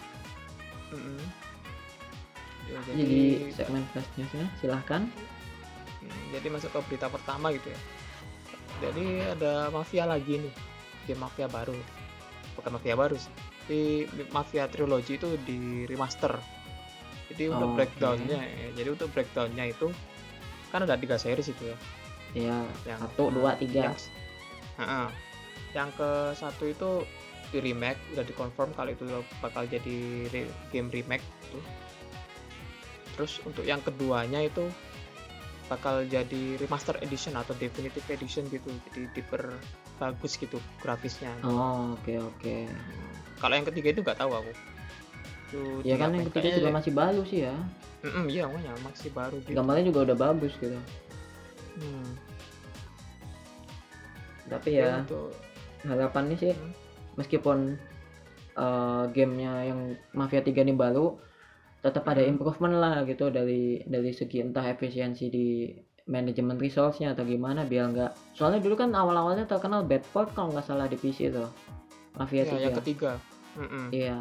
Mm-mm. 0.96 1.20
Ya, 2.70 2.80
Jadi, 2.86 3.02
jadi 3.02 3.22
segmen 3.58 3.84
flash 3.92 4.10
newsnya 4.16 4.46
silahkan. 4.62 5.02
mm, 6.02 6.24
jadi 6.32 6.48
masuk 6.50 6.70
ke 6.70 6.80
berita 6.86 7.08
pertama 7.10 7.50
gitu 7.50 7.74
ya. 7.74 7.80
Jadi 8.80 9.06
ada 9.26 9.68
mafia 9.70 10.06
lagi 10.06 10.40
nih, 10.40 10.54
game 11.06 11.22
mafia 11.22 11.50
baru. 11.50 11.76
Bukan 12.56 12.72
mafia 12.76 12.96
baru 12.96 13.16
sih. 13.18 13.32
Di 13.70 13.82
Mafia 14.34 14.66
Trilogy 14.66 15.18
itu 15.18 15.30
di 15.46 15.86
remaster. 15.86 16.34
Jadi 17.30 17.44
untuk 17.48 17.70
Oh, 17.70 17.76
breakdownnya, 17.78 18.42
ya, 18.42 18.68
jadi 18.74 18.90
untuk 18.90 19.14
breakdownnya 19.14 19.70
itu 19.70 19.94
kan 20.72 20.82
ada 20.82 20.98
tiga 20.98 21.18
series 21.18 21.50
itu 21.50 21.64
ya. 21.70 21.78
Ya, 22.34 22.58
yang 22.86 23.02
satu, 23.02 23.30
dua, 23.34 23.58
tiga. 23.58 23.90
yang, 23.90 23.96
Heeh. 24.78 25.08
yang 25.74 25.90
ke 25.94 26.10
satu 26.34 26.66
itu 26.66 26.90
di 27.50 27.58
remake 27.62 27.98
udah 28.14 28.26
dikonfirm 28.26 28.74
kalau 28.74 28.94
itu 28.94 29.06
bakal 29.42 29.66
jadi 29.66 29.98
re- 30.30 30.54
game 30.70 30.90
remake 30.90 31.26
itu 31.50 31.58
terus 33.20 33.44
untuk 33.44 33.62
yang 33.62 33.84
keduanya 33.84 34.40
itu 34.42 34.64
bakal 35.68 36.02
jadi 36.02 36.56
remaster 36.58 36.96
edition 37.00 37.36
atau 37.36 37.52
definitive 37.54 38.08
edition 38.08 38.48
gitu 38.48 38.64
jadi 38.88 39.12
diperbagus 39.12 40.40
gitu 40.40 40.56
grafisnya 40.80 41.36
Oh, 41.44 41.94
oke 41.94 42.16
oke. 42.16 42.56
Hmm. 42.64 43.12
kalau 43.38 43.54
yang 43.54 43.68
ketiga 43.68 43.92
itu 43.92 44.00
nggak 44.00 44.18
tahu 44.18 44.32
aku 44.34 44.52
itu 45.50 45.62
Ya 45.84 45.98
kan 45.98 46.16
yang 46.16 46.26
ketiga 46.26 46.56
juga 46.56 46.70
ya- 46.70 46.78
masih 46.78 46.94
baru 46.94 47.22
sih 47.26 47.40
ya. 47.42 47.56
Mm-mm, 48.00 48.30
iya 48.30 48.46
makanya 48.46 48.72
masih 48.80 49.10
baru 49.10 49.36
gitu. 49.42 49.52
Gambarnya 49.52 49.86
juga 49.90 50.00
udah 50.06 50.18
bagus 50.22 50.54
gitu. 50.56 50.78
Hmm. 51.76 52.06
Tapi 54.46 54.70
Tapi 54.70 54.70
ya 54.72 55.02
untuk 55.02 55.34
harapannya 55.84 56.36
sih 56.36 56.54
Hmm. 56.54 56.72
meskipun 57.16 57.58
eh, 58.56 59.04
gamenya 59.10 59.54
yang 59.66 59.80
Mafia 60.12 60.40
3 60.40 60.62
ini 60.62 60.72
baru 60.72 61.18
tetap 61.80 62.04
ada 62.06 62.20
improvement 62.20 62.76
lah 62.76 63.08
gitu 63.08 63.32
dari 63.32 63.80
dari 63.88 64.12
segi 64.12 64.44
entah 64.44 64.68
efisiensi 64.68 65.32
di 65.32 65.72
manajemen 66.10 66.58
resource-nya 66.58 67.14
atau 67.14 67.24
gimana 67.24 67.64
biar 67.64 67.94
nggak 67.94 68.12
soalnya 68.36 68.60
dulu 68.60 68.76
kan 68.76 68.92
awal-awalnya 68.92 69.46
terkenal 69.46 69.86
bad 69.86 70.04
port 70.10 70.28
kalau 70.34 70.52
nggak 70.52 70.66
salah 70.66 70.90
di 70.90 70.98
PC 70.98 71.32
tuh 71.32 71.48
Mafia 72.18 72.44
ya, 72.44 72.58
yang 72.58 72.76
3 72.76 72.80
ketiga 72.84 73.12
Mm-mm. 73.56 73.94
iya 73.94 74.20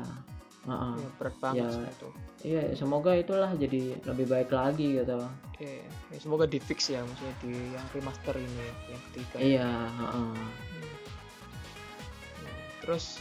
Heeh. 0.69 0.95
Ya, 1.01 1.09
berat 1.17 1.37
banget 1.41 1.57
Ya. 1.59 1.69
sih 1.73 1.83
itu 1.89 2.09
iya 2.45 2.63
semoga 2.77 3.17
itulah 3.17 3.51
jadi 3.57 3.97
lebih 4.05 4.27
baik 4.29 4.51
lagi 4.53 5.01
gitu 5.01 5.19
Iya, 5.59 5.83
ya, 6.15 6.19
semoga 6.23 6.47
di 6.47 6.63
fix 6.63 6.87
ya 6.87 7.03
maksudnya 7.03 7.35
di 7.43 7.51
yang 7.75 7.83
remaster 7.91 8.31
ini 8.39 8.47
ya, 8.63 8.75
yang 8.95 9.03
ketiga. 9.11 9.37
iya 9.43 9.69
heeh. 9.91 10.15
Hmm. 10.15 10.95
Nah, 12.39 12.55
Terus 12.79 13.19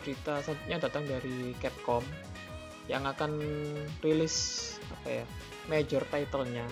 berita 0.00 0.40
selanjutnya 0.40 0.78
datang 0.80 1.04
dari 1.04 1.52
Capcom 1.60 2.00
yang 2.88 3.04
akan 3.08 3.40
rilis 4.04 4.36
apa 5.00 5.22
ya 5.22 5.24
major 5.72 6.04
title-nya 6.12 6.68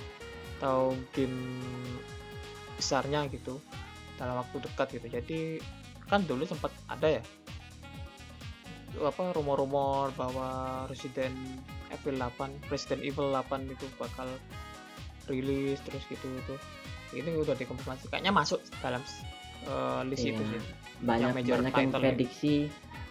atau 0.60 0.94
game 1.16 1.58
besarnya 2.76 3.26
gitu 3.32 3.58
dalam 4.20 4.38
waktu 4.38 4.62
dekat 4.62 4.88
gitu. 5.00 5.06
Jadi 5.08 5.38
kan 6.06 6.22
dulu 6.28 6.44
sempat 6.44 6.70
ada 6.86 7.18
ya 7.18 7.22
apa 9.00 9.32
rumor-rumor 9.32 10.12
bahwa 10.14 10.84
Resident 10.92 11.32
Evil 11.88 12.20
8, 12.20 12.68
Resident 12.68 13.00
Evil 13.00 13.32
8 13.32 13.72
itu 13.72 13.88
bakal 13.96 14.28
rilis 15.32 15.80
terus 15.88 16.04
gitu 16.12 16.28
itu. 16.28 16.54
Ini 17.16 17.40
udah 17.40 17.56
dikonfirmasi. 17.56 18.12
Kayaknya 18.12 18.32
masuk 18.36 18.60
dalam 18.84 19.00
eh, 19.64 20.00
list 20.08 20.24
Iya. 20.28 20.36
itu 20.36 20.42
sih. 20.56 20.60
banyak 21.02 21.34
major 21.34 21.58
banyak 21.58 21.74
yang 21.74 21.90
ya. 21.90 22.62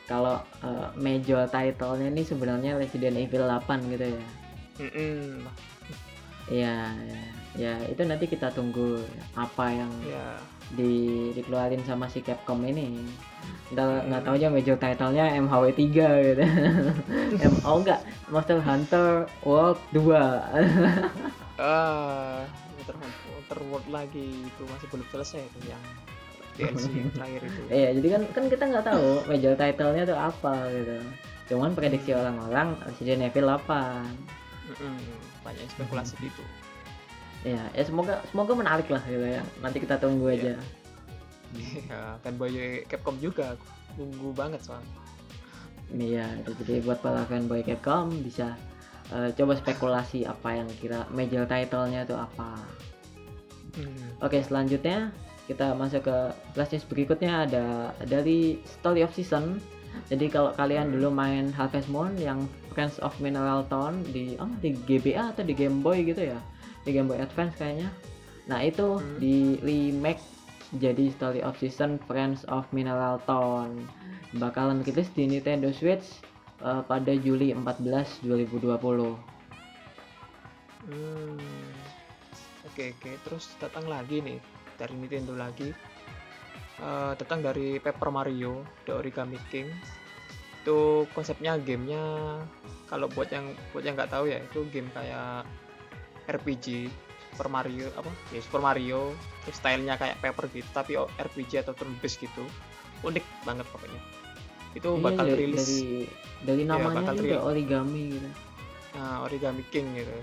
Kalau 0.09 0.41
uh, 0.65 0.89
major 0.97 1.45
title-nya 1.47 2.09
ini 2.11 2.23
sebenarnya 2.25 2.77
Resident 2.77 3.17
Evil 3.17 3.45
8 3.47 3.91
gitu 3.91 4.05
ya. 4.11 4.25
Mm-mm. 4.81 5.45
Iya, 6.51 6.77
ya, 6.97 7.23
ya 7.55 7.73
itu 7.87 8.01
nanti 8.03 8.25
kita 8.27 8.51
tunggu 8.51 8.99
apa 9.37 9.71
yang 9.71 9.91
ya 10.03 10.35
di 10.75 11.29
dikeluarin 11.35 11.83
sama 11.83 12.07
si 12.07 12.23
Capcom 12.23 12.59
ini. 12.63 13.03
Nggak 13.71 14.07
nggak 14.07 14.21
tahu 14.23 14.35
aja 14.35 14.47
major 14.51 14.77
title-nya 14.79 15.25
MHW 15.39 15.65
3 15.75 16.27
gitu. 16.27 16.43
M 17.51 17.55
oh 17.63 17.79
enggak, 17.79 17.99
Monster 18.31 18.59
Hunter 18.59 19.27
World 19.43 19.79
2. 19.95 20.15
ah 21.61 22.41
Water, 22.81 22.95
Water 23.37 23.59
World 23.69 23.87
lagi 23.91 24.47
itu 24.47 24.63
masih 24.65 24.87
belum 24.89 25.07
selesai 25.11 25.41
itu 25.45 25.59
yang 25.69 25.83
DLC 26.55 26.85
yang 26.91 27.11
terakhir 27.15 27.41
itu 27.43 27.61
Iya, 27.67 27.89
jadi 27.97 28.07
kan 28.09 28.21
kan 28.31 28.43
kita 28.47 28.63
nggak 28.67 28.85
tahu 28.85 29.07
major 29.25 29.53
title-nya 29.53 30.03
tuh 30.03 30.17
apa 30.17 30.53
gitu. 30.69 30.95
Cuman 31.47 31.71
prediksi 31.71 32.11
orang-orang 32.11 32.75
Resident 32.85 33.27
Evil 33.27 33.47
8. 33.47 33.59
Mm-mm. 34.71 34.95
banyak 35.41 35.67
spekulasi 35.67 36.15
gitu 36.21 36.43
Ya, 37.41 37.59
ya 37.73 37.83
semoga 37.83 38.21
semoga 38.29 38.53
menarik 38.53 38.85
lah 38.87 39.01
gitu 39.03 39.25
ya. 39.25 39.41
Nanti 39.59 39.81
kita 39.81 39.97
tunggu 39.97 40.29
Iya. 40.29 40.37
aja. 40.37 40.53
ya 41.91 42.01
fanboy 42.23 42.53
Capcom 42.87 43.19
juga 43.19 43.59
tunggu 43.93 44.31
banget 44.31 44.63
soalnya 44.63 44.87
Iya, 45.91 46.23
itu 46.39 46.55
jadi 46.63 46.79
buat 46.81 47.03
para 47.03 47.27
fanboy 47.27 47.59
Capcom 47.61 48.07
bisa 48.23 48.55
eh, 49.11 49.35
coba 49.35 49.59
spekulasi 49.59 50.23
apa 50.23 50.55
yang 50.55 50.69
kira 50.79 51.03
major 51.11 51.43
title-nya 51.43 52.07
tuh 52.07 52.15
apa. 52.15 52.55
Hmm. 53.75 54.07
Oke, 54.23 54.39
selanjutnya 54.39 55.11
kita 55.49 55.73
masuk 55.73 56.05
ke 56.05 56.17
flash 56.53 56.71
news 56.73 56.85
berikutnya 56.85 57.49
ada 57.49 57.65
dari 58.05 58.61
Story 58.67 59.01
of 59.01 59.13
Season. 59.13 59.57
Jadi 60.07 60.31
kalau 60.31 60.55
kalian 60.55 60.95
dulu 60.95 61.11
main 61.11 61.51
Harvest 61.51 61.91
Moon 61.91 62.15
yang 62.15 62.47
Friends 62.71 62.95
of 63.03 63.11
Mineral 63.19 63.67
Town 63.67 63.99
di 64.15 64.39
oh, 64.39 64.47
di 64.63 64.71
GBA 64.87 65.35
atau 65.35 65.43
di 65.43 65.51
Game 65.51 65.83
Boy 65.83 66.07
gitu 66.07 66.23
ya. 66.31 66.39
Di 66.87 66.95
Game 66.95 67.11
Boy 67.11 67.19
Advance 67.19 67.59
kayaknya. 67.59 67.91
Nah, 68.47 68.63
itu 68.63 68.97
Hmm. 68.97 69.19
di 69.19 69.59
remake 69.61 70.23
jadi 70.79 71.11
Story 71.11 71.43
of 71.43 71.59
Season 71.59 71.99
Friends 72.07 72.47
of 72.47 72.63
Mineral 72.71 73.19
Town. 73.27 73.75
Bakalan 74.39 74.79
rilis 74.87 75.11
di 75.11 75.27
Nintendo 75.27 75.67
Switch 75.75 76.23
eh, 76.63 76.81
pada 76.87 77.11
Juli 77.19 77.51
14 77.51 78.23
2020. 78.23 79.19
Hmm. 80.87 81.35
Oke 82.71 82.95
oke 82.95 83.11
terus 83.27 83.51
datang 83.59 83.83
lagi 83.91 84.23
nih 84.23 84.39
dari 84.81 84.97
Nintendo 84.97 85.37
lagi 85.37 85.69
Eh, 86.81 87.13
datang 87.13 87.45
dari 87.45 87.77
Paper 87.77 88.09
Mario 88.09 88.65
The 88.89 88.97
Origami 88.97 89.37
King 89.53 89.69
itu 90.61 91.05
konsepnya 91.13 91.53
gamenya 91.61 92.01
kalau 92.89 93.05
buat 93.05 93.29
yang 93.29 93.53
buat 93.69 93.85
yang 93.85 93.93
nggak 93.93 94.09
tahu 94.09 94.25
ya 94.25 94.41
itu 94.41 94.65
game 94.73 94.89
kayak 94.89 95.45
RPG 96.25 96.89
Super 97.29 97.53
Mario 97.53 97.85
apa 97.93 98.09
ya 98.33 98.41
Super 98.41 98.65
Mario 98.65 99.13
terus 99.45 99.61
stylenya 99.61 99.93
kayak 99.93 100.25
paper 100.25 100.49
gitu 100.49 100.65
tapi 100.73 100.97
RPG 100.97 101.61
atau 101.61 101.77
turn 101.77 101.93
based 102.01 102.17
gitu 102.17 102.41
unik 103.05 103.25
banget 103.45 103.65
pokoknya 103.69 104.01
itu 104.73 104.89
Iya, 104.89 105.03
bakal 105.05 105.25
dari, 105.29 105.37
rilis 105.37 105.61
dari 105.69 105.85
dari 106.41 106.61
Iya, 106.65 106.69
namanya 106.73 106.97
bakal 107.05 107.13
juga 107.21 107.29
rilis. 107.37 107.45
origami 107.45 108.01
gitu. 108.09 108.29
Nah, 108.91 109.15
Origami 109.21 109.63
King 109.69 109.87
gitu. 109.95 110.15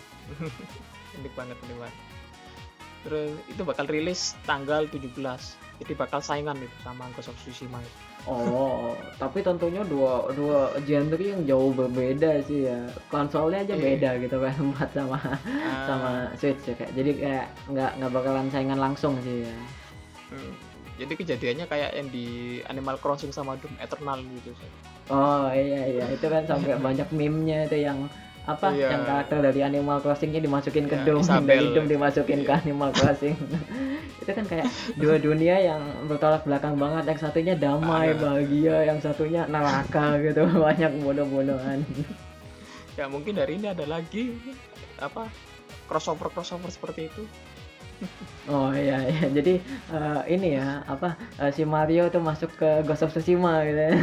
unik 1.23 1.33
banget, 1.39 1.57
unik 1.63 1.77
banget. 1.87 1.97
Terus 3.01 3.31
itu 3.47 3.63
bakal 3.63 3.87
rilis 3.87 4.35
tanggal 4.43 4.85
17. 4.85 5.15
Jadi 5.79 5.93
bakal 5.95 6.19
saingan 6.19 6.59
itu 6.59 6.75
sama 6.83 7.07
Ghost 7.15 7.31
of 7.31 7.39
Tsushima. 7.39 7.79
itu. 7.79 7.93
Oh, 8.27 8.93
tapi 9.17 9.41
tentunya 9.41 9.81
dua 9.83 10.27
dua 10.35 10.75
genre 10.83 11.17
yang 11.17 11.47
jauh 11.47 11.71
berbeda 11.71 12.43
sih 12.43 12.67
ya. 12.67 12.91
Konsolnya 13.09 13.63
aja 13.63 13.73
Iya. 13.73 13.85
beda 13.87 14.11
gitu 14.21 14.37
kan 14.37 14.55
empat 14.69 14.89
sama 14.91 15.17
Ah, 15.17 15.87
sama 15.87 16.11
Switch 16.35 16.67
ya 16.67 16.75
kayak. 16.75 16.93
Jadi 16.93 17.11
kayak 17.17 17.47
nggak 17.69 17.91
nggak 17.97 18.11
bakalan 18.11 18.47
saingan 18.51 18.77
langsung 18.77 19.15
sih 19.23 19.47
ya. 19.47 19.55
hmm. 20.29 20.53
Jadi 20.99 21.15
kejadiannya 21.15 21.67
kayak 21.67 21.91
yang 21.95 22.09
di 22.11 22.27
Animal 22.67 22.99
Crossing 22.99 23.31
sama 23.31 23.55
Doom 23.55 23.71
Eternal 23.79 24.19
gitu. 24.35 24.51
Oh 25.09 25.47
iya 25.49 25.87
iya 25.87 26.05
itu 26.11 26.27
kan 26.27 26.43
sampai 26.43 26.75
banyak 26.77 27.07
meme-nya 27.15 27.65
itu 27.65 27.81
yang 27.81 28.11
apa 28.49 28.73
Iya. 28.73 28.89
yang 28.91 29.03
karakter 29.05 29.45
dari 29.45 29.61
Animal 29.61 30.01
Crossingnya 30.01 30.41
dimasukin 30.41 30.89
ke 30.89 30.97
Iya, 30.97 31.13
Isabel. 31.15 31.45
dari 31.47 31.67
Doom 31.69 31.87
dimasukin 31.87 32.41
ke 32.43 32.49
Iya. 32.49 32.65
Animal 32.65 32.91
Crossing 32.91 33.37
itu 34.25 34.31
kan 34.33 34.45
kayak 34.45 34.67
dua 34.97 35.21
dunia 35.21 35.57
yang 35.61 35.81
bertolak 36.09 36.43
belakang 36.43 36.75
banget 36.75 37.05
yang 37.07 37.21
satunya 37.21 37.55
damai 37.55 38.11
Ada. 38.11 38.19
bahagia 38.19 38.77
yang 38.85 38.99
satunya 38.99 39.45
neraka 39.45 40.17
gitu 40.19 40.49
banyak 40.65 40.93
bodoh-bodohan 40.99 41.85
Ya 42.95 43.07
mungkin 43.07 43.37
dari 43.37 43.55
ini 43.55 43.69
ada 43.69 43.85
lagi 43.85 44.35
apa 44.99 45.31
crossover 45.87 46.29
crossover 46.29 46.67
seperti 46.67 47.07
itu. 47.07 47.23
Oh 48.49 48.71
iya 48.71 49.03
iya 49.11 49.27
jadi 49.31 49.55
eh, 49.93 50.23
ini 50.31 50.49
ya 50.57 50.87
apa 50.87 51.19
eh, 51.43 51.51
si 51.51 51.67
Mario 51.67 52.09
tuh 52.09 52.23
masuk 52.23 52.51
ke 52.55 52.87
Ghost 52.87 53.03
of 53.03 53.11
Tsushima 53.11 53.67
gitu 53.67 53.81
ya. 53.81 53.93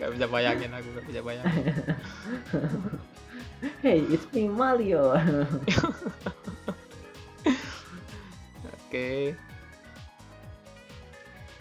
Gak 0.00 0.10
bisa 0.16 0.26
bayangin 0.26 0.72
aku, 0.72 0.88
gak 0.96 1.04
bisa 1.06 1.20
bayangin. 1.20 1.64
hey 3.84 4.02
it's 4.10 4.26
me 4.34 4.50
Mario 4.50 5.14
Oke. 8.92 9.32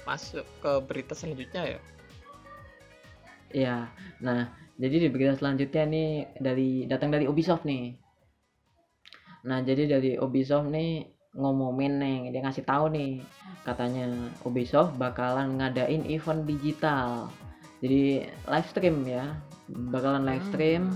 Masuk 0.04 0.44
ke 0.60 0.72
berita 0.84 1.16
selanjutnya 1.16 1.64
ya. 1.64 1.80
Iya, 3.56 3.78
nah 4.20 4.52
jadi 4.76 5.06
di 5.06 5.08
berita 5.08 5.40
selanjutnya 5.40 5.84
nih 5.88 6.10
dari 6.44 6.92
datang 6.92 7.08
dari 7.08 7.32
Ubisoft 7.32 7.64
nih. 7.64 7.96
Nah 9.46 9.60
jadi 9.66 9.90
dari 9.90 10.12
Ubisoft 10.22 10.70
nih 10.70 11.10
ngomongin 11.32 11.96
nih 12.04 12.18
dia 12.36 12.42
ngasih 12.44 12.68
tahu 12.68 12.92
nih 12.92 13.24
katanya 13.64 14.12
Ubisoft 14.44 15.00
bakalan 15.00 15.58
ngadain 15.58 16.04
event 16.12 16.44
digital. 16.44 17.32
Jadi 17.82 18.30
live 18.30 18.70
stream 18.70 18.98
ya, 19.10 19.34
bakalan 19.90 20.22
live 20.22 20.46
stream 20.54 20.94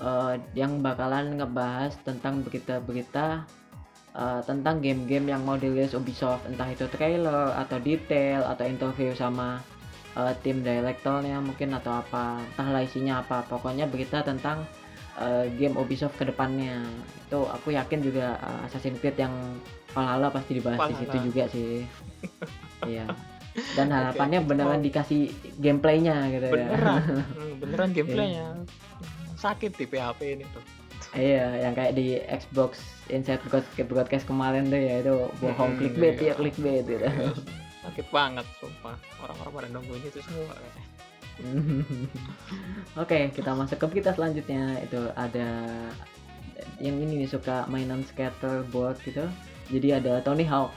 eh, 0.00 0.40
yang 0.56 0.80
bakalan 0.80 1.36
ngebahas 1.36 1.92
tentang 2.08 2.40
berita-berita 2.40 3.44
eh, 4.16 4.40
tentang 4.48 4.80
game-game 4.80 5.28
yang 5.28 5.44
mau 5.44 5.60
dirilis 5.60 5.92
Ubisoft, 5.92 6.48
entah 6.48 6.72
itu 6.72 6.88
trailer 6.88 7.52
atau 7.52 7.76
detail 7.76 8.48
atau 8.48 8.64
interview 8.64 9.12
sama 9.12 9.60
eh, 10.16 10.32
tim 10.40 10.64
direkturnya 10.64 11.36
mungkin 11.44 11.76
atau 11.76 12.00
apa 12.00 12.40
entahlah 12.56 12.80
isinya 12.80 13.20
apa. 13.20 13.44
Pokoknya 13.44 13.84
berita 13.84 14.24
tentang 14.24 14.64
eh, 15.16 15.46
game 15.54 15.74
Ubisoft 15.74 16.16
ke 16.16 16.24
depannya 16.24 16.84
itu 17.26 17.40
aku 17.42 17.72
yakin 17.72 18.00
juga 18.00 18.36
eh, 18.36 18.66
Assassin's 18.66 18.98
Creed 18.98 19.16
yang 19.16 19.34
Valhalla 19.90 20.28
pasti 20.28 20.52
dibahas 20.54 20.78
di 20.86 20.94
situ 20.94 21.08
Valhalla. 21.08 21.26
juga 21.26 21.42
sih 21.48 21.70
iya 22.92 23.06
dan 23.72 23.88
harapannya 23.88 24.44
Oke, 24.44 24.48
beneran 24.52 24.80
oh. 24.80 24.84
dikasih 24.84 25.32
gameplaynya 25.56 26.28
gitu 26.28 26.46
ya 26.46 26.52
Beneran, 26.68 27.00
hmm, 27.40 27.52
beneran 27.56 27.90
gameplaynya. 27.90 28.46
Sakit 29.34 29.72
di 29.74 29.84
PHP 29.84 30.20
ini 30.36 30.44
tuh. 30.52 30.60
iya 31.16 31.64
yang 31.64 31.72
kayak 31.72 31.96
di 31.96 32.20
Xbox 32.20 32.76
Inside 33.08 33.40
Broadcast, 33.42 33.88
Broadcast 33.88 34.24
kemarin 34.28 34.68
tuh 34.68 34.76
ya 34.76 35.00
itu 35.00 35.14
bohong 35.40 35.72
Hmm, 35.72 35.78
clickbait 35.80 36.16
iya. 36.20 36.32
ya 36.32 36.34
clickbait 36.36 36.84
gitu 36.84 37.06
Sakit 37.80 38.10
banget, 38.10 38.42
sumpah. 38.58 38.98
Orang-orang 39.22 39.52
pada 39.54 39.68
nungguin 39.70 40.02
itu 40.02 40.18
semua. 40.18 40.52
Oke, 43.02 43.28
kita 43.32 43.52
masuk 43.52 43.76
ke 43.76 43.86
berita 43.86 44.10
selanjutnya. 44.16 44.80
Itu 44.80 45.12
ada 45.12 45.48
yang 46.80 46.96
ini 46.96 47.24
nih 47.24 47.30
suka 47.30 47.68
mainan 47.68 48.04
skateboard 48.04 48.96
gitu. 49.04 49.28
Jadi 49.68 49.88
ada 49.92 50.22
Tony 50.22 50.46
Hawk. 50.46 50.72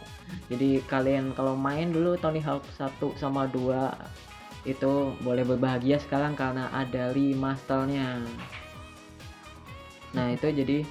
Jadi 0.50 0.82
kalian 0.86 1.34
kalau 1.34 1.54
main 1.54 1.93
dulu 1.93 2.17
Tony 2.17 2.41
Hawk 2.41 2.65
1 2.78 2.91
sama 3.17 3.50
2 3.50 4.67
itu 4.67 5.15
boleh 5.24 5.48
berbahagia 5.48 6.02
sekarang 6.04 6.36
karena 6.36 6.67
ada 6.76 7.15
remasternya. 7.15 8.19
Nah, 10.12 10.28
itu 10.34 10.50
jadi 10.50 10.84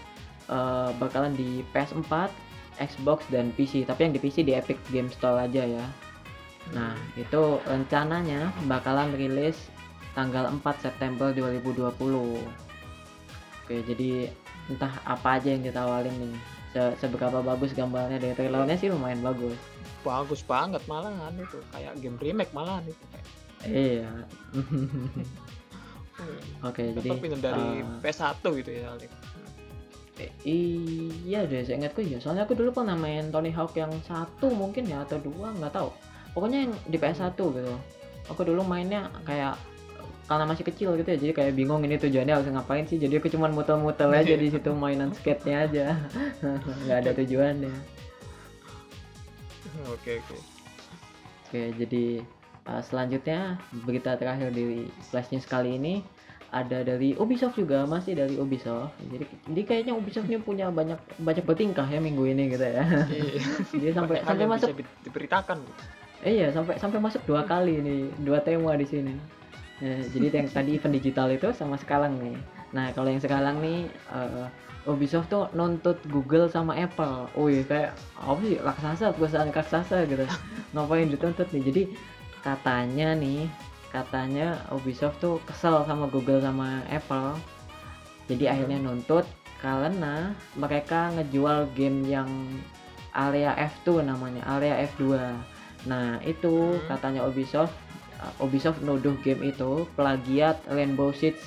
eh, 0.49 0.91
bakalan 0.97 1.35
di 1.35 1.67
PS4, 1.75 2.31
Xbox 2.79 3.27
dan 3.29 3.51
PC. 3.53 3.85
Tapi 3.85 4.09
yang 4.09 4.15
di 4.15 4.21
PC 4.23 4.47
di 4.47 4.55
Epic 4.55 4.79
Game 4.95 5.11
Store 5.11 5.43
aja 5.43 5.67
ya. 5.67 5.85
Nah, 6.69 6.93
itu 7.17 7.43
rencananya 7.65 8.53
bakalan 8.69 9.17
rilis 9.17 9.57
tanggal 10.13 10.51
4 10.51 10.85
September 10.85 11.33
2020. 11.33 11.89
Oke, 13.65 13.77
jadi 13.85 14.29
entah 14.69 14.93
apa 15.05 15.41
aja 15.41 15.49
yang 15.53 15.65
ditawarin 15.65 16.13
nih. 16.13 16.37
Se- 16.69 16.97
seberapa 17.01 17.41
bagus 17.41 17.73
gambarnya 17.73 18.21
dari 18.21 18.37
trailernya 18.37 18.77
sih 18.77 18.93
lumayan 18.93 19.25
bagus. 19.25 19.57
Bagus 20.05 20.45
banget 20.45 20.85
malahan 20.85 21.33
itu. 21.37 21.57
Kayak 21.73 21.97
game 22.01 22.21
remake 22.21 22.53
malahan 22.53 22.85
itu. 22.85 23.05
Kayak, 23.09 23.27
Iya. 23.67 24.11
Oke, 26.67 26.83
jadi 26.99 27.09
tetap 27.09 27.23
pindah 27.23 27.41
dari 27.41 27.67
eh, 27.81 27.99
PS1 28.03 28.43
gitu 28.43 28.71
ya. 28.75 28.91
Lik. 28.99 29.11
eh, 30.19 30.31
iya 31.23 31.47
deh, 31.47 31.63
saya 31.63 31.79
ingatku 31.79 32.03
ya. 32.03 32.19
Soalnya 32.19 32.43
aku 32.43 32.59
dulu 32.59 32.75
pernah 32.75 32.99
main 32.99 33.31
Tony 33.31 33.55
Hawk 33.55 33.79
yang 33.79 33.95
satu 34.03 34.51
mungkin 34.51 34.91
ya 34.91 35.07
atau 35.07 35.23
dua 35.23 35.55
nggak 35.55 35.71
tahu. 35.71 35.91
Pokoknya 36.33 36.69
yang 36.69 36.73
di 36.87 36.97
PS1 37.01 37.35
gitu. 37.35 37.75
aku 38.29 38.45
dulu 38.45 38.61
mainnya 38.61 39.09
kayak 39.25 39.57
karena 40.29 40.45
masih 40.45 40.61
kecil 40.69 40.93
gitu 41.01 41.09
ya 41.09 41.17
jadi 41.17 41.33
kayak 41.33 41.53
bingung 41.57 41.81
ini 41.81 41.97
tujuannya 41.97 42.35
harus 42.37 42.49
ngapain 42.53 42.85
sih. 42.85 43.01
Jadi 43.01 43.17
aku 43.17 43.33
cuma 43.33 43.49
muter-muter 43.49 44.13
aja 44.13 44.37
di 44.37 44.53
situ 44.53 44.71
mainan 44.83 45.11
skate-nya 45.17 45.65
aja. 45.65 45.87
Nggak 46.85 46.99
ada 47.01 47.11
tujuannya. 47.17 47.75
Oke 49.89 50.21
oke. 50.21 50.37
Oke 51.49 51.63
jadi 51.81 52.05
uh, 52.69 52.83
selanjutnya 52.85 53.57
berita 53.89 54.21
terakhir 54.21 54.53
di 54.53 54.85
flash 55.09 55.33
news 55.33 55.49
kali 55.49 55.81
ini 55.81 56.05
ada 56.49 56.81
dari 56.81 57.13
Ubisoft 57.17 57.61
juga 57.61 57.85
masih 57.85 58.17
dari 58.17 58.37
Ubisoft. 58.37 58.97
Jadi 59.09 59.25
jadi 59.53 59.63
kayaknya 59.65 59.93
Ubisoft 59.97 60.29
ini 60.29 60.41
punya 60.41 60.69
banyak 60.69 60.97
banyak 61.21 61.45
bertingkah 61.45 61.85
ya 61.89 62.01
minggu 62.01 62.25
ini 62.29 62.53
gitu 62.53 62.65
ya. 62.65 62.85
Iya. 62.85 63.41
Dia 63.81 63.93
sampai 63.97 64.25
sampai 64.25 64.45
masuk 64.45 64.77
diberitakan. 65.05 65.65
gitu. 65.65 65.83
Eh, 66.25 66.33
iya 66.43 66.49
sampai 66.51 66.79
sampai 66.79 66.99
masuk 66.99 67.23
dua 67.29 67.47
kali 67.47 67.79
nih 67.79 68.11
dua 68.23 68.43
tema 68.43 68.75
di 68.75 68.87
sini. 68.87 69.15
Eh, 69.79 70.03
jadi 70.11 70.43
yang 70.43 70.49
tadi 70.51 70.75
event 70.75 70.95
digital 70.99 71.31
itu 71.31 71.55
sama 71.55 71.79
sekarang 71.79 72.19
nih. 72.19 72.37
Nah 72.75 72.91
kalau 72.93 73.09
yang 73.11 73.23
sekarang 73.23 73.63
nih 73.63 73.87
eh, 74.11 74.47
Ubisoft 74.89 75.29
tuh 75.29 75.47
nuntut 75.55 76.01
Google 76.11 76.51
sama 76.51 76.75
Apple. 76.75 77.31
Wih 77.39 77.63
kayak 77.63 77.95
apa 78.19 78.41
sih 78.43 78.59
raksasa 78.59 79.07
perusahaan 79.15 79.51
raksasa 79.53 80.09
gitu. 80.09 80.25
Ngapain 80.75 81.07
dituntut 81.13 81.49
nih? 81.55 81.63
Jadi 81.63 81.83
katanya 82.43 83.15
nih 83.15 83.47
katanya 83.95 84.59
Ubisoft 84.75 85.23
tuh 85.23 85.39
kesel 85.47 85.87
sama 85.87 86.11
Google 86.11 86.43
sama 86.43 86.83
Apple. 86.91 87.39
Jadi 88.29 88.45
akhirnya 88.45 88.83
nuntut 88.83 89.25
karena 89.59 90.33
mereka 90.55 91.11
ngejual 91.15 91.71
game 91.75 92.07
yang 92.07 92.31
area 93.17 93.57
F2 93.57 94.07
namanya 94.07 94.45
area 94.47 94.87
F2 94.87 95.19
nah 95.85 96.19
itu 96.23 96.51
Hmm. 96.75 96.87
katanya 96.87 97.23
Ubisoft 97.23 97.75
uh, 98.19 98.35
Ubisoft 98.41 98.83
nuduh 98.83 99.15
game 99.21 99.45
itu 99.45 99.87
plagiat 99.95 100.59
Rainbow 100.67 101.13
Six 101.13 101.39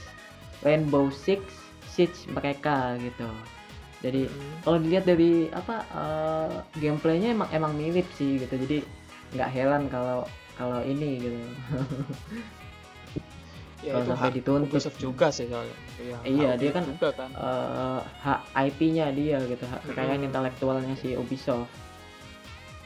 Rainbow 0.62 1.10
Six 1.10 1.42
Siege 1.86 2.28
mereka 2.28 2.96
gitu 2.98 3.28
jadi 4.00 4.26
Hmm. 4.26 4.54
kalau 4.64 4.78
dilihat 4.80 5.06
dari 5.06 5.32
apa 5.52 5.84
uh, 5.92 6.52
gameplaynya 6.76 7.34
emang 7.34 7.50
emang 7.52 7.74
mirip 7.76 8.08
sih 8.14 8.40
gitu 8.40 8.56
jadi 8.56 8.78
nggak 9.36 9.50
heran 9.50 9.84
kalau 9.88 10.24
kalau 10.56 10.80
ini 10.82 11.20
gitu 11.20 11.38
ya 13.82 13.98
kalau 13.98 14.14
sampai 14.14 14.30
dituntut 14.32 14.70
Ubisoft 14.72 14.98
juga 14.98 15.28
sih 15.30 15.50
soalnya 15.50 15.74
iya, 15.98 16.18
Iya, 16.22 16.50
dia 16.54 16.70
kan- 16.72 16.86
juga 16.86 17.10
kan 17.12 17.30
uh, 17.34 18.00
hak 18.22 18.40
IP-nya 18.70 19.10
dia 19.10 19.42
gitu 19.42 19.66
hak 19.66 19.82
kekayaan 19.90 20.22
Mm-mm. 20.22 20.30
intelektualnya 20.30 20.94
si 20.96 21.18
Ubisoft 21.18 21.66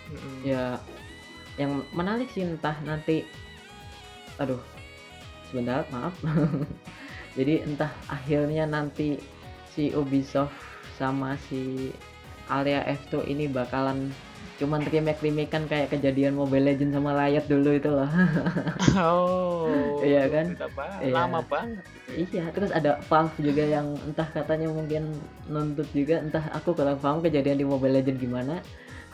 Mm-mm. 0.08 0.48
ya 0.48 0.80
yang 1.56 1.72
menarik 1.92 2.28
sih 2.30 2.44
entah 2.44 2.76
nanti 2.82 3.24
aduh 4.36 4.60
sebentar 5.48 5.88
maaf 5.90 6.12
jadi 7.38 7.64
entah 7.64 7.92
akhirnya 8.06 8.66
nanti 8.66 9.20
si 9.70 9.92
Ubisoft 9.92 10.56
sama 10.96 11.36
si 11.48 11.92
area 12.48 12.84
F2 12.86 13.26
ini 13.26 13.48
bakalan 13.48 14.12
cuman 14.56 14.80
remake-remakean 14.82 15.68
kayak 15.68 15.92
kejadian 15.92 16.32
Mobile 16.32 16.64
Legends 16.66 16.96
sama 16.96 17.12
Riot 17.12 17.44
dulu 17.46 17.76
itu 17.76 17.92
loh 17.92 18.08
oh 18.96 19.68
Iya 20.00 20.30
kan? 20.30 20.46
ba- 20.72 20.96
Iya. 20.96 21.12
lama 21.12 21.40
banget 21.44 21.84
gitu 22.16 22.40
ya. 22.40 22.44
iya 22.44 22.54
terus 22.54 22.72
ada 22.72 23.04
Valve 23.04 23.36
juga 23.42 23.64
yang 23.66 24.00
entah 24.06 24.28
katanya 24.32 24.72
mungkin 24.72 25.12
nuntut 25.46 25.90
juga 25.92 26.24
entah 26.24 26.46
aku 26.54 26.72
kurang 26.72 26.96
paham 27.00 27.20
kejadian 27.20 27.60
di 27.60 27.68
Mobile 27.68 28.00
Legends 28.00 28.22
gimana 28.22 28.64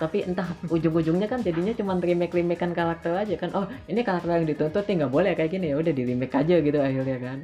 tapi 0.02 0.26
entah 0.26 0.50
ujung-ujungnya 0.66 1.30
kan 1.30 1.46
jadinya 1.46 1.78
cuma 1.78 1.94
remake 2.02 2.34
remakean 2.34 2.74
karakter 2.74 3.14
aja 3.14 3.38
kan. 3.38 3.54
Oh 3.54 3.70
ini 3.86 4.02
karakter 4.02 4.34
yang 4.34 4.50
dituntut 4.50 4.82
nih 4.90 5.06
nggak 5.06 5.14
boleh 5.14 5.38
kayak 5.38 5.54
gini. 5.54 5.70
Ya 5.70 5.78
udah 5.78 5.94
di 5.94 6.04
remake 6.10 6.34
aja 6.34 6.58
gitu 6.58 6.82
akhirnya 6.82 7.18
kan. 7.22 7.38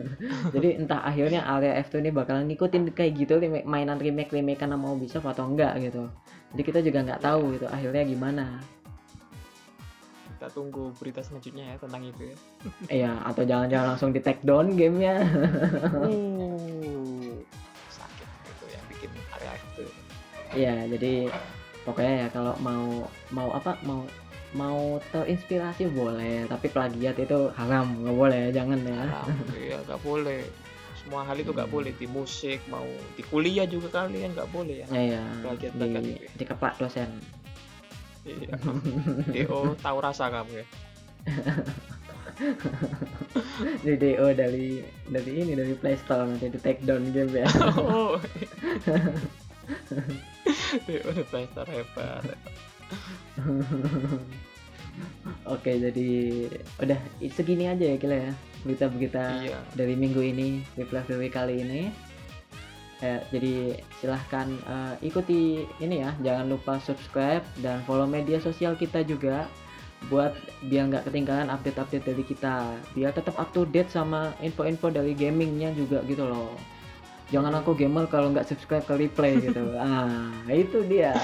Jadi 0.54 0.68
entah 0.76 1.00
akhirnya 1.00 1.40
area 1.48 1.80
F2 1.80 2.04
ini 2.04 2.10
bakalan 2.12 2.52
ngikutin 2.52 2.92
kayak 2.92 3.16
gitu 3.16 3.40
remake, 3.40 3.64
mainan 3.64 3.96
remake 3.96 4.28
remakean 4.28 4.76
sama 4.76 4.92
Ubisoft 4.92 5.24
atau 5.24 5.48
enggak 5.48 5.80
gitu. 5.80 6.12
Jadi 6.52 6.62
kita 6.68 6.78
juga 6.84 6.98
nggak 7.00 7.22
tahu 7.24 7.56
gitu 7.56 7.66
akhirnya 7.72 8.04
gimana. 8.04 8.44
Kita 10.36 10.52
tunggu 10.52 10.92
berita 11.00 11.24
selanjutnya 11.24 11.64
ya 11.64 11.76
tentang 11.80 12.02
itu 12.04 12.22
ya. 12.28 12.36
Iya 13.08 13.12
atau 13.24 13.42
jangan-jangan 13.48 13.86
langsung 13.96 14.12
di 14.12 14.20
take 14.20 14.44
down 14.44 14.76
gamenya. 14.76 15.16
Uh 15.96 17.40
sakit 17.88 18.28
itu 18.52 18.64
yang 18.68 18.84
bikin 18.92 19.10
area 19.32 19.52
itu 19.56 19.84
Iya, 20.52 20.76
jadi 20.84 21.32
pokoknya 21.82 22.26
ya 22.26 22.28
kalau 22.30 22.54
mau 22.62 23.06
mau 23.34 23.48
apa 23.54 23.78
mau 23.82 24.06
mau 24.52 25.00
terinspirasi 25.16 25.88
boleh, 25.96 26.44
tapi 26.44 26.68
plagiat 26.68 27.16
itu 27.16 27.48
haram, 27.56 27.88
nggak 28.04 28.12
boleh, 28.12 28.52
jangan 28.52 28.84
ya. 28.84 29.00
haram 29.08 29.26
iya 29.56 29.78
nggak 29.88 30.00
boleh 30.04 30.44
semua 31.02 31.24
hal 31.26 31.34
itu 31.34 31.50
nggak 31.50 31.72
boleh 31.72 31.90
di 31.98 32.06
musik 32.06 32.62
mau 32.70 32.86
di 33.18 33.24
kuliah 33.26 33.66
juga 33.66 34.04
kalian 34.06 34.36
nggak 34.38 34.50
boleh 34.54 34.84
ya 34.84 34.86
Ya 34.94 35.02
ya, 35.18 35.22
Plagiat, 35.42 35.72
di 35.74 35.82
itu 35.88 36.10
ya. 36.14 36.30
dikeplak 36.38 36.74
dosen. 36.78 37.10
iya 38.22 38.54
do 39.50 39.74
tahu 39.82 39.98
rasa 39.98 40.30
kamu 40.30 40.62
ya 40.62 40.66
di 43.82 43.92
DO 43.98 44.26
dari 44.34 44.78
dari 45.10 45.32
ini 45.42 45.52
dari 45.58 45.74
Play 45.74 45.98
Store 45.98 46.22
nanti 46.26 46.46
di 46.48 46.58
take 46.58 46.82
down 46.86 47.10
game 47.10 47.34
ya. 47.34 47.46
oh 47.82 48.14
hebat 51.70 52.24
Oke, 55.48 55.80
jadi 55.80 56.10
udah 56.84 57.00
segini 57.32 57.64
aja 57.64 57.80
ya 57.80 57.96
kira 57.96 58.28
ya 58.28 58.32
berita-berita 58.62 59.24
iya. 59.40 59.58
dari 59.72 59.96
minggu 59.96 60.20
ini 60.20 60.60
Whiplash 60.76 61.08
Review 61.08 61.32
kali 61.32 61.64
ini. 61.64 61.88
Ya, 63.00 63.24
jadi 63.34 63.82
silahkan 63.98 64.46
eh, 64.68 64.94
ikuti 65.08 65.66
ini 65.82 66.06
ya 66.06 66.14
jangan 66.22 66.46
lupa 66.52 66.78
subscribe 66.78 67.42
dan 67.64 67.82
follow 67.88 68.06
media 68.06 68.38
sosial 68.38 68.78
kita 68.78 69.02
juga 69.02 69.50
buat 70.12 70.36
biar 70.68 70.92
nggak 70.92 71.10
ketinggalan 71.10 71.48
update-update 71.50 72.06
dari 72.06 72.22
kita. 72.28 72.76
Biar 72.92 73.16
tetap 73.16 73.34
up 73.40 73.50
to 73.56 73.66
date 73.66 73.90
sama 73.90 74.36
info-info 74.44 74.92
dari 74.92 75.16
gamingnya 75.16 75.72
juga 75.74 76.04
gitu 76.06 76.28
loh 76.28 76.54
jangan 77.30 77.52
aku 77.60 77.76
gamer 77.76 78.08
kalau 78.10 78.32
nggak 78.32 78.48
subscribe 78.48 78.84
ke 78.84 78.94
replay 78.96 79.38
gitu. 79.38 79.62
Ah 79.78 80.32
itu 80.50 80.82
dia. 80.88 81.14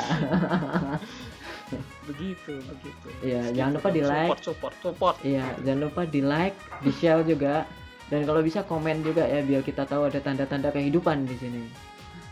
Begitu 2.08 2.56
begitu. 2.64 3.08
Iya, 3.20 3.40
Segitu 3.44 3.56
jangan 3.60 3.72
lupa 3.76 3.88
di 3.92 4.00
like. 4.00 4.24
support 4.24 4.40
support 4.40 4.74
support. 4.80 5.16
Iya, 5.20 5.44
jangan 5.60 5.80
lupa 5.92 6.02
di 6.08 6.20
like, 6.24 6.56
di 6.80 6.90
share 6.96 7.20
juga, 7.20 7.68
dan 8.08 8.24
kalau 8.24 8.40
bisa 8.40 8.64
komen 8.64 9.04
juga 9.04 9.28
ya 9.28 9.44
biar 9.44 9.60
kita 9.60 9.84
tahu 9.84 10.08
ada 10.08 10.16
tanda-tanda 10.16 10.72
kehidupan 10.72 11.28
di 11.28 11.36
sini. 11.36 11.62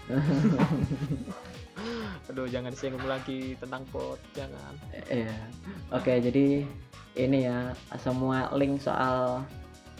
aduh 2.26 2.48
jangan 2.50 2.74
disinggung 2.74 3.04
lagi 3.04 3.54
tentang 3.60 3.84
bot 3.92 4.18
jangan. 4.32 4.72
Iya. 5.12 5.36
Oke, 5.92 6.18
jadi 6.24 6.64
ini 7.16 7.38
ya 7.44 7.76
semua 8.00 8.48
link 8.56 8.80
soal 8.80 9.44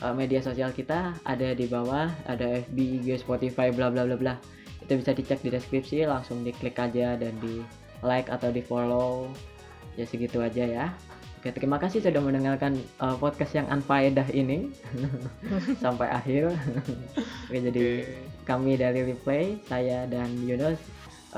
uh, 0.03 0.13
media 0.13 0.41
sosial 0.43 0.73
kita 0.73 1.15
ada 1.25 1.55
di 1.55 1.67
bawah, 1.69 2.11
ada 2.29 2.61
FB, 2.67 2.77
IG, 3.01 3.23
Spotify, 3.23 3.73
bla 3.73 3.89
bla 3.89 4.05
bla 4.05 4.17
bla. 4.17 4.35
Itu 4.83 4.99
bisa 5.01 5.17
dicek 5.17 5.41
di 5.43 5.51
deskripsi, 5.53 6.05
langsung 6.05 6.45
diklik 6.45 6.77
aja 6.77 7.17
dan 7.17 7.33
di 7.41 7.63
like 8.05 8.29
atau 8.29 8.53
di 8.53 8.61
follow. 8.61 9.31
Ya 9.97 10.05
segitu 10.05 10.45
aja 10.45 10.65
ya. 10.65 10.87
Oke, 11.41 11.53
terima 11.53 11.79
kasih 11.79 12.03
sudah 12.03 12.19
mendengarkan 12.19 12.75
uh, 12.99 13.15
podcast 13.17 13.55
yang 13.55 13.71
unfaedah 13.71 14.27
ini 14.35 14.73
sampai 15.85 16.11
akhir. 16.11 16.51
Oke, 17.47 17.59
jadi 17.71 18.03
Oke. 18.03 18.19
kami 18.49 18.75
dari 18.75 19.07
Replay, 19.07 19.61
saya 19.69 20.11
dan 20.11 20.27
Yunus 20.43 20.81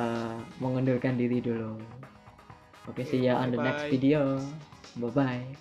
uh, 0.01 0.39
mengundurkan 0.65 1.19
diri 1.19 1.45
dulu. 1.45 1.77
Oke, 2.89 3.05
see 3.05 3.29
ya 3.29 3.37
on 3.37 3.53
the 3.53 3.61
next 3.61 3.91
video. 3.93 4.41
Bye 4.97 5.13
bye. 5.13 5.59